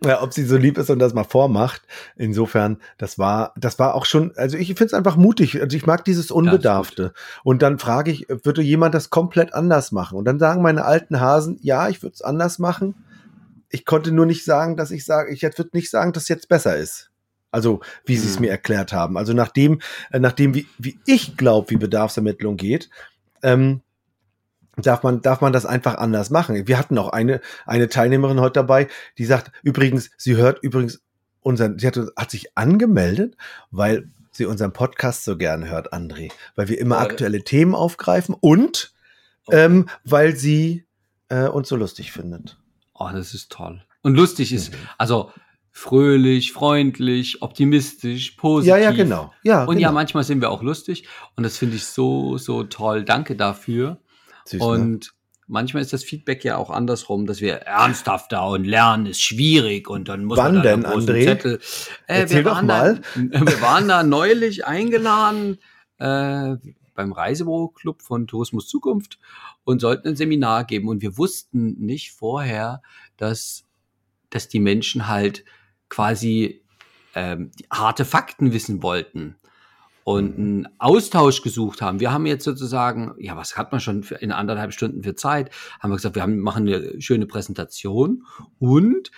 Ja, 0.04 0.22
ob 0.22 0.32
sie 0.32 0.44
so 0.44 0.56
lieb 0.56 0.78
ist 0.78 0.90
und 0.90 0.98
das 0.98 1.14
mal 1.14 1.24
vormacht. 1.24 1.82
Insofern, 2.16 2.78
das 2.98 3.18
war, 3.18 3.52
das 3.56 3.78
war 3.78 3.94
auch 3.94 4.06
schon, 4.06 4.32
also 4.36 4.56
ich 4.56 4.68
finde 4.68 4.86
es 4.86 4.94
einfach 4.94 5.16
mutig. 5.16 5.60
Also 5.60 5.76
ich 5.76 5.86
mag 5.86 6.04
dieses 6.04 6.30
Unbedarfte. 6.30 7.12
Und 7.44 7.62
dann 7.62 7.78
frage 7.78 8.10
ich, 8.10 8.26
würde 8.28 8.62
jemand 8.62 8.94
das 8.94 9.10
komplett 9.10 9.54
anders 9.54 9.92
machen? 9.92 10.18
Und 10.18 10.24
dann 10.24 10.38
sagen 10.38 10.62
meine 10.62 10.84
alten 10.84 11.20
Hasen, 11.20 11.58
ja, 11.62 11.88
ich 11.88 12.02
würde 12.02 12.14
es 12.14 12.22
anders 12.22 12.58
machen. 12.58 12.94
Ich 13.70 13.84
konnte 13.84 14.12
nur 14.12 14.26
nicht 14.26 14.44
sagen, 14.44 14.76
dass 14.76 14.90
ich 14.90 15.04
sage, 15.04 15.32
ich 15.32 15.42
würde 15.42 15.70
nicht 15.72 15.90
sagen, 15.90 16.12
dass 16.12 16.24
es 16.24 16.28
jetzt 16.28 16.48
besser 16.48 16.76
ist. 16.76 17.10
Also, 17.50 17.80
wie 18.04 18.16
sie 18.16 18.28
es 18.28 18.34
Hm. 18.36 18.42
mir 18.42 18.50
erklärt 18.50 18.92
haben. 18.92 19.16
Also 19.16 19.32
nachdem, 19.32 19.80
äh, 20.10 20.18
nachdem 20.18 20.54
wie, 20.54 20.66
wie 20.78 20.98
ich 21.06 21.36
glaube, 21.36 21.70
wie 21.70 21.76
Bedarfsermittlung 21.76 22.56
geht, 22.56 22.90
ähm, 23.42 23.80
darf 24.76 25.02
man, 25.02 25.20
darf 25.22 25.40
man 25.40 25.52
das 25.52 25.66
einfach 25.66 25.94
anders 25.96 26.30
machen. 26.30 26.66
Wir 26.68 26.78
hatten 26.78 26.98
auch 26.98 27.08
eine, 27.10 27.40
eine 27.64 27.88
Teilnehmerin 27.88 28.40
heute 28.40 28.54
dabei, 28.54 28.88
die 29.18 29.24
sagt, 29.24 29.50
übrigens, 29.62 30.10
sie 30.16 30.36
hört 30.36 30.62
übrigens 30.62 31.00
unseren, 31.40 31.78
sie 31.78 31.86
hat, 31.86 31.98
hat 32.16 32.30
sich 32.30 32.56
angemeldet, 32.56 33.36
weil 33.70 34.08
sie 34.32 34.44
unseren 34.46 34.72
Podcast 34.72 35.24
so 35.24 35.36
gern 35.38 35.68
hört, 35.68 35.92
André, 35.94 36.30
weil 36.56 36.68
wir 36.68 36.78
immer 36.78 36.96
Weil- 36.96 37.06
aktuelle 37.06 37.42
Themen 37.44 37.74
aufgreifen 37.74 38.34
und 38.38 38.92
ähm, 39.50 39.88
weil 40.04 40.36
sie 40.36 40.84
äh, 41.28 41.46
uns 41.46 41.68
so 41.68 41.76
lustig 41.76 42.12
findet. 42.12 42.58
Oh, 42.94 43.08
das 43.12 43.32
ist 43.32 43.50
toll. 43.52 43.82
Und 44.02 44.14
lustig 44.14 44.52
ist, 44.52 44.72
Mhm. 44.72 44.76
also 44.98 45.30
fröhlich, 45.72 46.52
freundlich, 46.52 47.42
optimistisch, 47.42 48.32
positiv. 48.32 48.70
Ja, 48.70 48.76
ja, 48.78 48.90
genau. 48.92 49.32
Ja, 49.42 49.64
Und 49.64 49.76
genau. 49.76 49.88
ja, 49.88 49.92
manchmal 49.92 50.24
sind 50.24 50.40
wir 50.40 50.50
auch 50.50 50.62
lustig. 50.62 51.06
Und 51.36 51.42
das 51.44 51.58
finde 51.58 51.76
ich 51.76 51.84
so, 51.84 52.38
so 52.38 52.62
toll. 52.64 53.04
Danke 53.04 53.36
dafür. 53.36 53.98
Süß, 54.48 54.60
ne? 54.60 54.66
Und 54.66 55.14
manchmal 55.46 55.82
ist 55.82 55.92
das 55.92 56.04
Feedback 56.04 56.44
ja 56.44 56.56
auch 56.56 56.70
andersrum, 56.70 57.26
dass 57.26 57.40
wir 57.40 57.54
ernsthafter 57.54 58.46
und 58.48 58.64
lernen 58.64 59.06
ist 59.06 59.22
schwierig 59.22 59.88
und 59.88 60.08
dann 60.08 60.24
muss 60.24 60.38
Wann 60.38 60.54
man 60.56 60.62
dann 60.62 60.80
denn, 60.80 60.84
einen 60.86 60.94
großen 60.94 61.14
André? 61.14 61.24
Zettel. 61.24 61.60
Äh, 62.06 62.20
Erzähl 62.20 62.42
doch 62.42 62.62
mal. 62.62 63.00
Da, 63.14 63.40
wir 63.46 63.60
waren 63.60 63.88
da 63.88 64.02
neulich 64.02 64.66
eingeladen 64.66 65.58
äh, 65.98 66.56
beim 66.94 67.12
Reisebüro-Club 67.12 68.02
von 68.02 68.26
Tourismus 68.26 68.68
Zukunft 68.68 69.18
und 69.64 69.80
sollten 69.80 70.08
ein 70.08 70.16
Seminar 70.16 70.64
geben 70.64 70.88
und 70.88 71.02
wir 71.02 71.16
wussten 71.18 71.76
nicht 71.78 72.12
vorher, 72.12 72.82
dass, 73.16 73.64
dass 74.30 74.48
die 74.48 74.60
Menschen 74.60 75.06
halt 75.06 75.44
quasi 75.88 76.62
ähm, 77.14 77.50
harte 77.70 78.04
Fakten 78.04 78.52
wissen 78.52 78.82
wollten 78.82 79.36
und 80.06 80.38
einen 80.38 80.68
Austausch 80.78 81.42
gesucht 81.42 81.82
haben. 81.82 81.98
Wir 81.98 82.12
haben 82.12 82.26
jetzt 82.26 82.44
sozusagen, 82.44 83.16
ja, 83.18 83.36
was 83.36 83.56
hat 83.58 83.72
man 83.72 83.80
schon 83.80 84.04
für 84.04 84.14
in 84.14 84.30
anderthalb 84.30 84.72
Stunden 84.72 85.02
für 85.02 85.16
Zeit? 85.16 85.50
Haben 85.80 85.90
wir 85.90 85.96
gesagt, 85.96 86.14
wir 86.14 86.22
haben, 86.22 86.38
machen 86.38 86.68
eine 86.68 87.00
schöne 87.02 87.26
Präsentation 87.26 88.22
und 88.60 89.10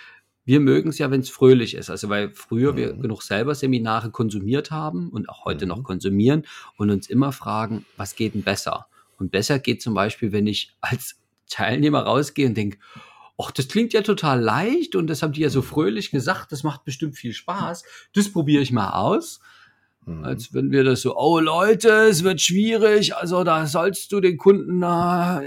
wir 0.45 0.59
mögen 0.59 0.89
es 0.89 0.97
ja, 0.97 1.11
wenn 1.11 1.21
es 1.21 1.29
fröhlich 1.29 1.75
ist. 1.75 1.91
Also 1.91 2.09
weil 2.09 2.31
früher 2.33 2.75
wir 2.75 2.95
Mhm. 2.95 3.01
genug 3.03 3.21
selber 3.21 3.53
Seminare 3.53 4.09
konsumiert 4.09 4.71
haben 4.71 5.09
und 5.09 5.29
auch 5.29 5.45
heute 5.45 5.65
Mhm. 5.65 5.69
noch 5.69 5.83
konsumieren 5.83 6.47
und 6.77 6.89
uns 6.89 7.07
immer 7.07 7.33
fragen, 7.33 7.85
was 7.95 8.15
geht 8.15 8.33
denn 8.33 8.41
besser? 8.41 8.87
Und 9.19 9.29
besser 9.29 9.59
geht 9.59 9.83
zum 9.83 9.93
Beispiel, 9.93 10.31
wenn 10.31 10.47
ich 10.47 10.75
als 10.81 11.19
Teilnehmer 11.51 11.99
rausgehe 12.01 12.47
und 12.47 12.57
denke, 12.57 12.79
ach, 13.39 13.51
das 13.51 13.67
klingt 13.67 13.93
ja 13.93 14.01
total 14.01 14.41
leicht 14.41 14.95
und 14.95 15.05
das 15.05 15.21
haben 15.21 15.33
die 15.33 15.41
ja 15.41 15.51
so 15.51 15.61
fröhlich 15.61 16.09
gesagt, 16.09 16.51
das 16.51 16.63
macht 16.63 16.83
bestimmt 16.83 17.15
viel 17.15 17.33
Spaß. 17.33 17.83
Das 18.15 18.31
probiere 18.33 18.63
ich 18.63 18.71
mal 18.71 18.89
aus 18.93 19.39
Mhm. 20.09 20.25
als 20.25 20.53
wenn 20.53 20.71
wir 20.71 20.83
das 20.83 21.01
so, 21.01 21.15
oh 21.15 21.39
Leute, 21.39 21.89
es 22.09 22.23
wird 22.23 22.41
schwierig, 22.41 23.15
also 23.15 23.43
da 23.43 23.67
sollst 23.67 24.11
du 24.11 24.19
den 24.19 24.37
Kunden 24.37 24.81
äh, 24.81 24.85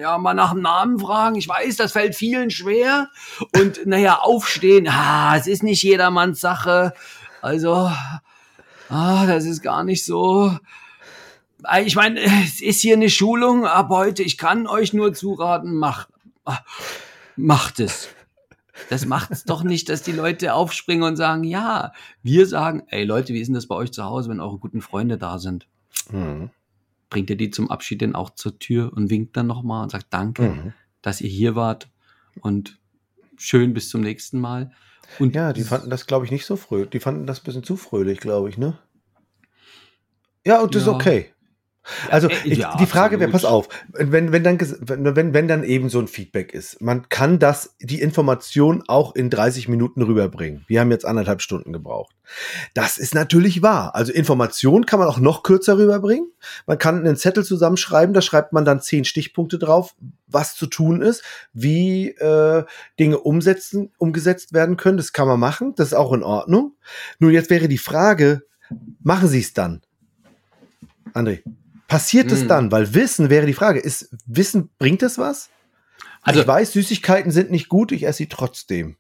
ja 0.01 0.19
mal 0.19 0.35
nach 0.35 0.53
dem 0.53 0.63
Namen 0.63 1.01
fragen. 1.01 1.35
Ich 1.37 1.49
weiß, 1.49 1.77
das 1.77 1.93
fällt 1.93 2.15
vielen 2.15 2.51
schwer. 2.51 3.09
Und 3.57 3.85
naja, 3.87 4.21
aufstehen, 4.21 4.87
ah, 4.89 5.37
es 5.37 5.49
ist 5.49 5.65
nicht 5.65 5.83
jedermanns 5.83 6.41
Sache. 6.41 6.93
Also, 7.41 7.91
ah, 8.89 9.27
das 9.27 9.47
ist 9.47 9.63
gar 9.63 9.83
nicht 9.83 10.05
so. 10.05 10.57
Ah, 11.65 11.81
Ich 11.81 11.97
meine, 11.97 12.21
es 12.45 12.61
ist 12.61 12.81
hier 12.81 12.95
eine 12.95 13.11
Schulung 13.11 13.67
ab 13.67 13.89
heute. 13.91 14.23
Ich 14.23 14.39
kann 14.39 14.69
euch 14.69 14.93
nur 14.93 15.13
zuraten, 15.13 15.75
macht, 15.75 16.09
macht 17.37 17.81
es. 17.81 18.09
Das 18.91 19.07
macht 19.07 19.31
es 19.31 19.45
doch 19.45 19.63
nicht, 19.63 19.89
dass 19.89 20.03
die 20.03 20.13
Leute 20.13 20.55
aufspringen 20.55 21.05
und 21.05 21.17
sagen, 21.17 21.45
ja, 21.45 21.93
wir 22.23 22.47
sagen, 22.47 22.83
ey 22.89 23.05
Leute, 23.05 23.33
wie 23.35 23.41
ist 23.41 23.47
denn 23.49 23.55
das 23.55 23.67
bei 23.67 23.75
euch 23.75 23.93
zu 23.93 24.05
Hause, 24.05 24.29
wenn 24.31 24.41
eure 24.41 24.59
guten 24.59 24.81
Freunde 24.83 25.19
da 25.19 25.39
sind? 25.39 25.67
Mhm. 26.11 26.51
Bringt 27.11 27.31
ihr 27.31 27.37
die 27.37 27.51
zum 27.51 27.71
Abschied 27.71 28.01
denn 28.01 28.15
auch 28.15 28.31
zur 28.31 28.59
Tür 28.59 28.93
und 28.95 29.11
winkt 29.11 29.37
dann 29.37 29.47
nochmal 29.47 29.83
und 29.83 29.91
sagt 29.91 30.07
Danke, 30.11 30.43
Mhm. 30.43 30.73
dass 31.03 31.21
ihr 31.21 31.29
hier 31.31 31.55
wart 31.55 31.89
und 32.41 32.79
schön 33.37 33.75
bis 33.75 33.89
zum 33.89 34.01
nächsten 34.01 34.41
Mal. 34.41 34.73
Und 35.19 35.35
Ja, 35.35 35.53
die 35.53 35.63
fanden 35.65 35.91
das, 35.91 36.07
glaube 36.07 36.25
ich, 36.25 36.31
nicht 36.31 36.47
so 36.47 36.57
fröhlich. 36.57 36.91
Die 36.91 37.01
fanden 37.01 37.27
das 37.27 37.41
ein 37.41 37.45
bisschen 37.45 37.65
zu 37.65 37.77
fröhlich, 37.77 38.19
glaube 38.21 38.49
ich, 38.49 38.57
ne? 38.57 38.79
Ja, 40.47 40.61
und 40.61 40.75
das 40.75 40.87
Ja. 40.87 40.89
ist 40.91 40.95
okay. 40.95 41.32
Also 42.11 42.29
äh, 42.29 42.37
ich, 42.45 42.59
ja, 42.59 42.77
die 42.77 42.87
Frage 42.87 43.19
wäre, 43.19 43.31
pass 43.31 43.45
auf, 43.45 43.69
wenn, 43.93 44.33
wenn, 44.33 44.45
dann, 44.45 44.59
wenn, 44.61 45.35
wenn 45.35 45.49
dann 45.49 45.65
eben 45.65 45.89
so 45.89 45.99
ein 45.99 46.07
Feedback 46.07 46.55
ist, 46.55 46.81
man 46.81 47.09
kann 47.09 47.39
das, 47.39 47.75
die 47.81 48.01
Information 48.01 48.85
auch 48.87 49.15
in 49.15 49.31
30 49.31 49.69
Minuten 49.69 50.03
rüberbringen. 50.03 50.65
Wir 50.69 50.81
haben 50.81 50.91
jetzt 50.91 51.05
anderthalb 51.05 51.43
Stunden 51.43 51.73
gebraucht. 51.73 52.15
Das 52.75 52.99
ist 52.99 53.15
natürlich 53.15 53.63
wahr. 53.63 53.95
Also 53.95 54.13
Information 54.13 54.87
kann 54.87 55.01
man 55.01 55.09
auch 55.09 55.19
noch 55.19 55.43
kürzer 55.43 55.77
rüberbringen. 55.77 56.31
Man 56.67 56.79
kann 56.79 57.01
einen 57.01 57.17
Zettel 57.17 57.45
zusammenschreiben, 57.45 58.15
da 58.15 58.23
schreibt 58.23 58.53
man 58.53 58.65
dann 58.65 58.81
zehn 58.81 59.05
Stichpunkte 59.05 59.59
drauf, 59.59 59.95
was 60.29 60.55
zu 60.55 60.67
tun 60.67 61.03
ist, 61.03 61.23
wie 61.53 62.11
äh, 62.11 62.65
Dinge 62.99 63.19
umsetzen, 63.19 63.91
umgesetzt 63.99 64.53
werden 64.53 64.77
können. 64.77 64.97
Das 64.97 65.13
kann 65.13 65.27
man 65.27 65.41
machen, 65.41 65.75
das 65.75 65.89
ist 65.89 65.95
auch 65.95 66.13
in 66.13 66.23
Ordnung. 66.23 66.77
Nur 67.19 67.33
jetzt 67.33 67.51
wäre 67.51 67.69
die 67.69 67.79
Frage, 67.79 68.43
machen 69.03 69.29
Sie 69.29 69.41
es 69.41 69.53
dann? 69.53 69.83
André, 71.13 71.43
passiert 71.93 72.33
es 72.33 72.41
Hm. 72.43 72.49
dann? 72.49 72.73
Weil 72.73 72.95
Wissen 72.95 73.31
wäre 73.31 73.47
die 73.47 73.53
Frage, 73.55 73.79
ist 73.81 74.09
Wissen, 74.27 74.71
bringt 74.79 75.03
es 75.03 75.19
was? 75.19 75.51
Also- 76.23 76.41
ich 76.41 76.47
weiß, 76.47 76.73
Süßigkeiten 76.73 77.31
sind 77.31 77.51
nicht 77.51 77.69
gut, 77.69 77.93
ich 77.93 78.05
esse 78.05 78.19
sie 78.19 78.29
trotzdem. 78.29 78.97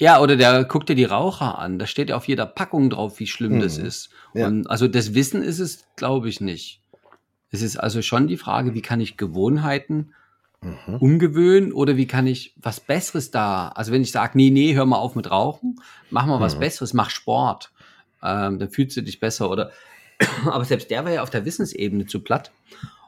Ja, 0.00 0.20
oder 0.20 0.36
der 0.36 0.64
guckt 0.64 0.88
dir 0.88 0.94
die 0.94 1.04
Raucher 1.04 1.58
an. 1.58 1.78
Da 1.78 1.86
steht 1.86 2.10
ja 2.10 2.16
auf 2.16 2.28
jeder 2.28 2.46
Packung 2.46 2.88
drauf, 2.90 3.18
wie 3.18 3.26
schlimm 3.26 3.58
das 3.60 3.78
Mhm. 3.78 3.84
ist. 3.86 4.10
Ja. 4.34 4.46
Und 4.46 4.70
also 4.70 4.86
das 4.86 5.14
Wissen 5.14 5.42
ist 5.42 5.58
es, 5.58 5.84
glaube 5.96 6.28
ich, 6.28 6.40
nicht. 6.40 6.80
Es 7.50 7.62
ist 7.62 7.76
also 7.78 8.00
schon 8.02 8.28
die 8.28 8.36
Frage, 8.36 8.74
wie 8.74 8.82
kann 8.82 9.00
ich 9.00 9.16
Gewohnheiten 9.16 10.12
Mhm. 10.60 10.96
umgewöhnen 10.96 11.72
oder 11.72 11.96
wie 11.96 12.06
kann 12.06 12.26
ich 12.26 12.54
was 12.56 12.78
Besseres 12.80 13.30
da? 13.30 13.68
Also 13.68 13.90
wenn 13.92 14.02
ich 14.02 14.12
sage, 14.12 14.32
nee, 14.36 14.50
nee, 14.50 14.74
hör 14.74 14.86
mal 14.86 14.98
auf 14.98 15.14
mit 15.16 15.30
Rauchen, 15.30 15.80
mach 16.10 16.26
mal 16.26 16.40
was 16.40 16.56
Mhm. 16.56 16.60
Besseres, 16.60 16.94
mach 16.94 17.10
Sport, 17.10 17.70
ähm, 18.22 18.58
dann 18.58 18.68
fühlst 18.70 18.96
du 18.96 19.02
dich 19.02 19.18
besser. 19.20 19.50
Oder 19.50 19.70
aber 20.46 20.64
selbst 20.64 20.90
der 20.90 21.04
war 21.04 21.12
ja 21.12 21.22
auf 21.22 21.30
der 21.30 21.44
Wissensebene 21.44 22.06
zu 22.06 22.20
platt. 22.20 22.50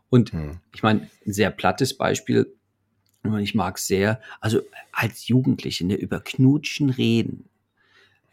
Und 0.08 0.32
Mhm. 0.32 0.58
ich 0.74 0.82
meine, 0.82 1.08
ein 1.26 1.32
sehr 1.32 1.50
plattes 1.50 1.96
Beispiel, 1.96 2.52
und 3.22 3.38
ich 3.40 3.54
mag 3.54 3.76
es 3.76 3.86
sehr, 3.86 4.20
also 4.40 4.60
als 4.92 5.28
Jugendliche 5.28 5.86
ne, 5.86 5.94
über 5.94 6.20
Knutschen 6.20 6.90
reden. 6.90 7.44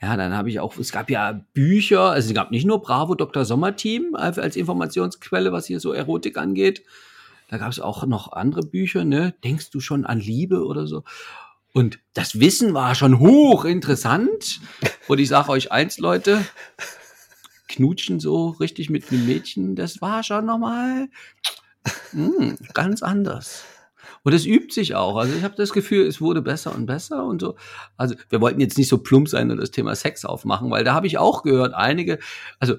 Ja, 0.02 0.16
dann 0.16 0.34
habe 0.34 0.50
ich 0.50 0.60
auch, 0.60 0.78
es 0.78 0.92
gab 0.92 1.10
ja 1.10 1.44
Bücher, 1.54 2.12
also 2.12 2.30
es 2.30 2.36
gab 2.36 2.52
nicht 2.52 2.66
nur 2.66 2.82
Bravo 2.82 3.16
Dr. 3.16 3.46
Sommerteam 3.46 4.16
als 4.16 4.38
als 4.38 4.56
Informationsquelle, 4.56 5.52
was 5.52 5.66
hier 5.66 5.80
so 5.80 5.92
Erotik 5.92 6.38
angeht. 6.38 6.84
Da 7.50 7.58
gab 7.58 7.72
es 7.72 7.80
auch 7.80 8.06
noch 8.06 8.32
andere 8.34 8.62
Bücher, 8.62 9.06
ne? 9.06 9.34
Denkst 9.44 9.72
du 9.72 9.80
schon 9.80 10.06
an 10.06 10.20
Liebe 10.20 10.66
oder 10.66 10.86
so? 10.86 11.04
Und 11.74 12.00
das 12.14 12.40
Wissen 12.40 12.74
war 12.74 12.94
schon 12.96 13.20
hochinteressant. 13.20 14.62
Und 15.08 15.20
ich 15.20 15.30
sage 15.30 15.50
euch 15.50 15.72
eins, 15.72 15.98
Leute, 15.98 16.46
knutschen 17.68 18.20
so 18.20 18.50
richtig 18.50 18.90
mit 18.90 19.12
einem 19.12 19.26
Mädchen, 19.26 19.76
das 19.76 20.02
war 20.02 20.24
schon 20.24 20.46
nochmal 20.46 21.10
mm, 22.14 22.56
ganz 22.74 23.02
anders. 23.04 23.64
Und 24.24 24.34
es 24.34 24.46
übt 24.46 24.74
sich 24.74 24.96
auch. 24.96 25.16
Also 25.16 25.36
ich 25.36 25.44
habe 25.44 25.56
das 25.56 25.72
Gefühl, 25.72 26.06
es 26.06 26.20
wurde 26.20 26.42
besser 26.42 26.76
und 26.76 26.86
besser 26.86 27.26
und 27.26 27.40
so. 27.40 27.56
Also 27.96 28.16
wir 28.30 28.42
wollten 28.42 28.60
jetzt 28.60 28.78
nicht 28.78 28.90
so 28.90 28.98
plump 28.98 29.30
sein 29.30 29.52
und 29.52 29.58
das 29.58 29.72
Thema 29.72 29.96
Sex 29.96 30.26
aufmachen, 30.26 30.70
weil 30.70 30.84
da 30.84 30.94
habe 30.94 31.08
ich 31.08 31.18
auch 31.18 31.44
gehört, 31.44 31.74
einige, 31.74 32.20
also 32.60 32.76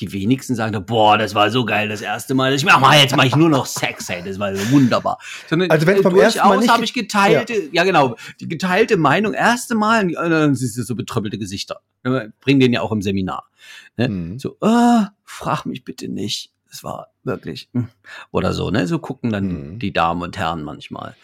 die 0.00 0.12
wenigsten 0.12 0.54
sagen, 0.54 0.72
da, 0.72 0.80
boah, 0.80 1.18
das 1.18 1.34
war 1.34 1.50
so 1.50 1.64
geil 1.64 1.88
das 1.88 2.00
erste 2.00 2.34
Mal. 2.34 2.54
Ich 2.54 2.64
mach 2.64 2.80
mal 2.80 2.98
jetzt 2.98 3.16
mache 3.16 3.26
ich 3.26 3.36
nur 3.36 3.48
noch 3.48 3.66
Sex, 3.66 4.08
hey, 4.08 4.22
das 4.24 4.38
war 4.38 4.54
so 4.54 4.70
wunderbar. 4.70 5.18
Sondern 5.48 5.70
Also 5.70 5.86
wenn 5.86 5.96
äh, 5.96 5.98
ersten 5.98 6.12
Mal 6.12 6.14
durchaus 6.14 6.60
nicht- 6.60 6.70
habe 6.70 6.84
ich 6.84 6.94
geteilte, 6.94 7.68
ja. 7.72 7.84
genau, 7.84 8.16
die 8.40 8.48
geteilte 8.48 8.96
Meinung 8.96 9.34
erste 9.34 9.74
Mal, 9.74 10.04
und 10.06 10.30
dann 10.30 10.54
siehst 10.54 10.76
du 10.78 10.82
so 10.82 10.94
betröppelte 10.94 11.38
Gesichter. 11.38 11.80
Wir 12.02 12.32
Bringen 12.40 12.60
den 12.60 12.72
ja 12.72 12.80
auch 12.80 12.92
im 12.92 13.02
Seminar. 13.02 13.48
Ne? 13.96 14.08
Mhm. 14.08 14.38
So, 14.38 14.56
ah, 14.60 15.08
frag 15.24 15.66
mich 15.66 15.84
bitte 15.84 16.08
nicht. 16.08 16.52
Es 16.70 16.84
war 16.84 17.08
wirklich 17.24 17.68
hm. 17.72 17.88
oder 18.30 18.52
so, 18.52 18.70
ne? 18.70 18.86
So 18.86 18.98
gucken 18.98 19.30
dann 19.32 19.72
Mhm. 19.72 19.78
die 19.78 19.92
Damen 19.92 20.22
und 20.22 20.36
Herren 20.36 20.62
manchmal. 20.62 21.16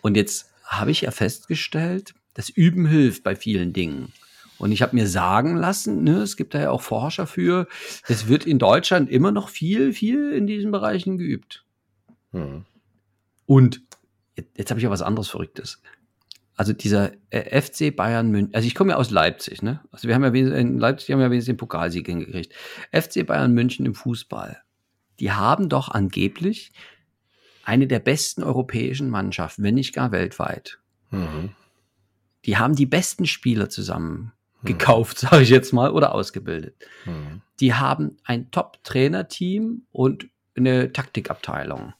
Und 0.00 0.16
jetzt 0.16 0.48
habe 0.64 0.90
ich 0.92 1.00
ja 1.02 1.10
festgestellt, 1.10 2.14
das 2.34 2.48
Üben 2.48 2.86
hilft 2.86 3.24
bei 3.24 3.34
vielen 3.34 3.72
Dingen. 3.72 4.12
Und 4.60 4.72
ich 4.72 4.82
habe 4.82 4.94
mir 4.94 5.06
sagen 5.06 5.56
lassen, 5.56 6.04
ne, 6.04 6.18
es 6.18 6.36
gibt 6.36 6.52
da 6.52 6.60
ja 6.60 6.70
auch 6.70 6.82
Forscher 6.82 7.26
für, 7.26 7.66
es 8.08 8.28
wird 8.28 8.44
in 8.44 8.58
Deutschland 8.58 9.08
immer 9.08 9.32
noch 9.32 9.48
viel, 9.48 9.94
viel 9.94 10.32
in 10.32 10.46
diesen 10.46 10.70
Bereichen 10.70 11.16
geübt. 11.16 11.64
Mhm. 12.32 12.66
Und 13.46 13.80
jetzt, 14.36 14.58
jetzt 14.58 14.70
habe 14.70 14.78
ich 14.78 14.84
ja 14.84 14.90
was 14.90 15.00
anderes 15.00 15.30
Verrücktes. 15.30 15.80
Also 16.56 16.74
dieser 16.74 17.12
äh, 17.30 17.58
FC 17.62 17.96
Bayern 17.96 18.30
München, 18.30 18.54
also 18.54 18.66
ich 18.66 18.74
komme 18.74 18.90
ja 18.90 18.96
aus 18.98 19.10
Leipzig, 19.10 19.62
ne? 19.62 19.80
Also 19.92 20.08
wir 20.08 20.14
haben 20.14 20.22
ja 20.22 20.30
in 20.30 20.76
Leipzig 20.76 21.10
haben 21.10 21.20
wir 21.20 21.24
ja 21.24 21.30
wenigstens 21.30 21.54
den 21.54 21.56
Pokalsieg 21.56 22.06
hingekriegt. 22.06 22.52
FC 22.92 23.26
Bayern 23.26 23.54
München 23.54 23.86
im 23.86 23.94
Fußball, 23.94 24.60
die 25.20 25.32
haben 25.32 25.70
doch 25.70 25.88
angeblich 25.88 26.72
eine 27.64 27.86
der 27.86 28.00
besten 28.00 28.42
europäischen 28.42 29.08
Mannschaften, 29.08 29.62
wenn 29.62 29.74
nicht 29.74 29.94
gar 29.94 30.12
weltweit. 30.12 30.78
Mhm. 31.08 31.52
Die 32.44 32.58
haben 32.58 32.76
die 32.76 32.86
besten 32.86 33.24
Spieler 33.24 33.70
zusammen 33.70 34.32
gekauft, 34.64 35.18
sage 35.20 35.42
ich 35.42 35.48
jetzt 35.50 35.72
mal, 35.72 35.90
oder 35.90 36.14
ausgebildet. 36.14 36.74
Mhm. 37.06 37.40
Die 37.60 37.74
haben 37.74 38.16
ein 38.24 38.50
Top-Trainerteam 38.50 39.82
und 39.92 40.26
eine 40.56 40.92
Taktikabteilung. 40.92 41.92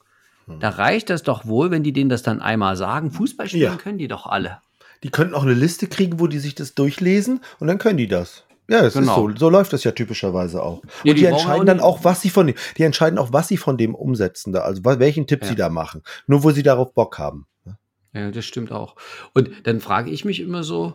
Mhm. 0.46 0.60
Da 0.60 0.70
reicht 0.70 1.10
das 1.10 1.22
doch 1.22 1.46
wohl, 1.46 1.70
wenn 1.70 1.82
die 1.82 1.92
denen 1.92 2.10
das 2.10 2.22
dann 2.22 2.40
einmal 2.40 2.76
sagen. 2.76 3.10
Fußball 3.10 3.48
spielen 3.48 3.62
Ja. 3.72 3.76
können 3.76 3.98
die 3.98 4.08
doch 4.08 4.26
alle. 4.26 4.58
Die 5.02 5.10
könnten 5.10 5.34
auch 5.34 5.42
eine 5.44 5.54
Liste 5.54 5.86
kriegen, 5.86 6.20
wo 6.20 6.26
die 6.26 6.38
sich 6.38 6.54
das 6.54 6.74
durchlesen 6.74 7.40
und 7.58 7.68
dann 7.68 7.78
können 7.78 7.96
die 7.96 8.08
das. 8.08 8.44
Ja, 8.68 8.82
das 8.82 8.94
Genau. 8.94 9.28
ist 9.28 9.32
so. 9.34 9.46
So 9.46 9.50
läuft 9.50 9.72
das 9.72 9.82
ja 9.82 9.90
typischerweise 9.92 10.62
auch. 10.62 10.78
Und 10.82 10.90
Ja, 11.04 11.14
die, 11.14 11.20
die 11.20 11.26
entscheiden 11.26 11.66
dann 11.66 11.80
auch, 11.80 12.04
was 12.04 12.20
sie 12.20 12.30
von 12.30 12.46
dem, 12.46 12.56
die 12.76 12.82
entscheiden 12.84 13.18
auch, 13.18 13.32
was 13.32 13.48
sie 13.48 13.56
von 13.56 13.76
dem 13.78 13.94
umsetzen 13.94 14.52
da, 14.52 14.60
also 14.60 14.84
welchen 14.84 15.26
Tipp 15.26 15.42
Ja. 15.42 15.48
sie 15.48 15.56
da 15.56 15.68
machen. 15.70 16.02
Nur 16.26 16.44
wo 16.44 16.50
sie 16.52 16.62
darauf 16.62 16.92
Bock 16.94 17.18
haben. 17.18 17.46
Ja, 18.12 18.30
das 18.32 18.44
stimmt 18.44 18.72
auch. 18.72 18.96
Und 19.34 19.50
dann 19.64 19.80
frage 19.80 20.10
ich 20.10 20.24
mich 20.24 20.40
immer 20.40 20.64
so, 20.64 20.94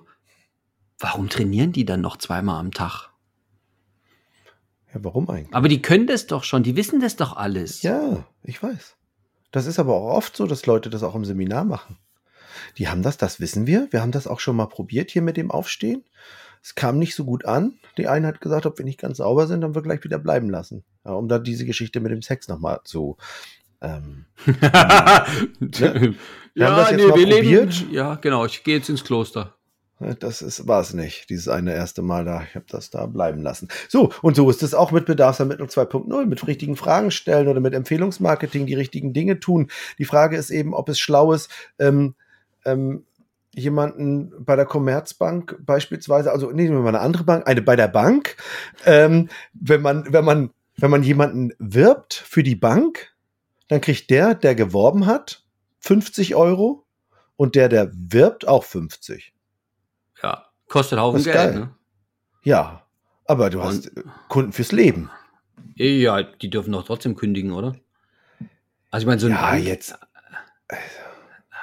warum 1.00 1.30
trainieren 1.30 1.72
die 1.72 1.86
dann 1.86 2.02
noch 2.02 2.18
zweimal 2.18 2.60
am 2.60 2.72
Tag? 2.72 3.10
Ja, 4.94 5.04
warum 5.04 5.30
eigentlich? 5.30 5.54
Aber 5.54 5.68
die 5.68 5.82
können 5.82 6.08
das 6.08 6.28
doch 6.28 6.44
schon, 6.44 6.64
die 6.64 6.76
wissen 6.76 7.00
das 7.00 7.16
doch 7.16 7.36
alles. 7.36 7.82
Ja, 7.82 8.26
ich 8.44 8.62
weiß. 8.62 8.96
Das 9.52 9.68
ist 9.68 9.80
aber 9.80 9.96
auch 9.96 10.16
oft 10.16 10.36
so, 10.36 10.48
dass 10.48 10.66
Leute 10.66 10.90
das 10.90 11.04
auch 11.04 11.16
im 11.16 11.26
Seminar 11.26 11.64
machen. 11.64 11.98
Die 12.78 12.90
haben 12.90 13.04
das, 13.04 13.18
das 13.18 13.40
wissen 13.40 13.68
wir. 13.68 13.88
Wir 13.92 14.02
haben 14.02 14.12
das 14.12 14.28
auch 14.28 14.40
schon 14.40 14.56
mal 14.56 14.68
probiert 14.68 15.12
hier 15.12 15.22
mit 15.22 15.38
dem 15.38 15.52
Aufstehen. 15.52 16.04
Es 16.62 16.76
kam 16.76 16.98
nicht 16.98 17.16
so 17.16 17.26
gut 17.26 17.46
an. 17.46 17.78
Die 17.98 18.08
eine 18.08 18.28
hat 18.28 18.42
gesagt, 18.42 18.66
ob 18.66 18.78
wir 18.78 18.86
nicht 18.86 19.00
ganz 19.00 19.18
sauber 19.18 19.48
sind, 19.48 19.62
dann 19.62 19.76
wir 19.76 19.82
gleich 19.82 20.04
wieder 20.04 20.18
bleiben 20.18 20.50
lassen. 20.50 20.84
Ja, 21.06 21.12
um 21.12 21.28
da 21.28 21.40
diese 21.40 21.66
Geschichte 21.66 22.00
mit 22.00 22.12
dem 22.12 22.22
Sex 22.22 22.48
nochmal 22.48 22.82
zu. 22.84 23.18
Ähm, 23.82 24.26
ne? 24.46 24.56
Wir 25.60 26.16
ja, 26.56 26.76
das 26.76 26.92
jetzt 26.92 27.00
nee, 27.00 27.08
mal 27.08 27.12
probiert. 27.12 27.80
leben. 27.80 27.94
Ja, 27.94 28.16
genau. 28.16 28.46
Ich 28.46 28.64
gehe 28.64 28.78
jetzt 28.78 28.90
ins 28.90 29.04
Kloster. 29.04 29.56
Das 30.00 30.42
ist, 30.42 30.68
war 30.68 30.82
es 30.82 30.94
nicht, 30.94 31.30
dieses 31.30 31.48
eine 31.48 31.74
erste 31.74 32.02
Mal 32.02 32.26
da. 32.26 32.44
Ich 32.44 32.56
habe 32.56 32.66
das 32.68 32.90
da 32.90 33.06
bleiben 33.06 33.42
lassen. 33.42 33.70
So, 33.88 34.12
und 34.22 34.36
so 34.36 34.50
ist 34.50 34.62
es 34.62 34.74
auch 34.74 34.92
mit 34.92 35.06
Bedarfsermittlung 35.06 35.70
2.0, 35.70 36.26
mit 36.26 36.46
richtigen 36.46 36.76
Fragen 36.76 37.12
stellen 37.12 37.48
oder 37.48 37.62
mit 37.62 37.74
Empfehlungsmarketing 37.74 38.66
die 38.66 38.74
richtigen 38.74 39.14
Dinge 39.14 39.40
tun. 39.40 39.72
Die 39.98 40.06
Frage 40.06 40.36
ist 40.36 40.50
eben, 40.50 40.74
ob 40.74 40.90
es 40.90 41.00
schlau 41.00 41.32
ist, 41.32 41.50
ähm, 41.80 42.16
ähm, 42.66 43.06
jemanden 43.54 44.34
bei 44.38 44.58
der 44.58 44.66
Commerzbank 44.66 45.58
beispielsweise, 45.66 46.30
also 46.32 46.52
nehmen 46.52 46.76
wir 46.76 46.82
mal 46.82 46.90
eine 46.90 47.00
andere 47.00 47.24
Bank, 47.24 47.48
eine 47.48 47.62
bei 47.62 47.78
der 47.78 47.88
Bank, 47.88 48.36
ähm, 48.86 49.30
wenn 49.54 49.82
man, 49.82 50.12
wenn 50.12 50.26
man, 50.26 50.50
wenn 50.76 50.92
man 50.92 51.04
jemanden 51.04 51.54
wirbt 51.58 52.14
für 52.14 52.44
die 52.44 52.56
Bank, 52.56 53.14
dann 53.70 53.80
kriegt 53.80 54.10
der, 54.10 54.36
der 54.36 54.56
geworben 54.56 55.06
hat, 55.06 55.46
50 55.80 56.36
Euro 56.36 56.86
und 57.38 57.56
der, 57.56 57.70
der 57.70 57.92
wirbt, 57.94 58.46
auch 58.46 58.66
50. 58.66 59.35
Ja, 60.24 60.46
kostet 60.68 61.00
Haufen 61.00 61.24
Geld. 61.24 61.36
geil. 61.36 61.54
Ne? 61.56 61.70
Ja, 62.44 62.84
aber 63.26 63.50
du 63.50 63.62
hast 63.64 63.92
Kunden 64.30 64.52
fürs 64.54 64.72
Leben. 64.72 65.10
Ja, 65.76 66.22
die 66.24 66.50
dürfen 66.50 66.72
doch 66.72 66.84
trotzdem 66.86 67.16
kündigen, 67.16 67.52
oder? 67.52 67.76
Also 68.92 69.04
ich 69.04 69.08
meine, 69.08 69.20
so 69.20 69.28
ein 69.28 69.34
Ja, 69.34 69.42
Bank, 69.42 69.64
jetzt. 69.66 69.98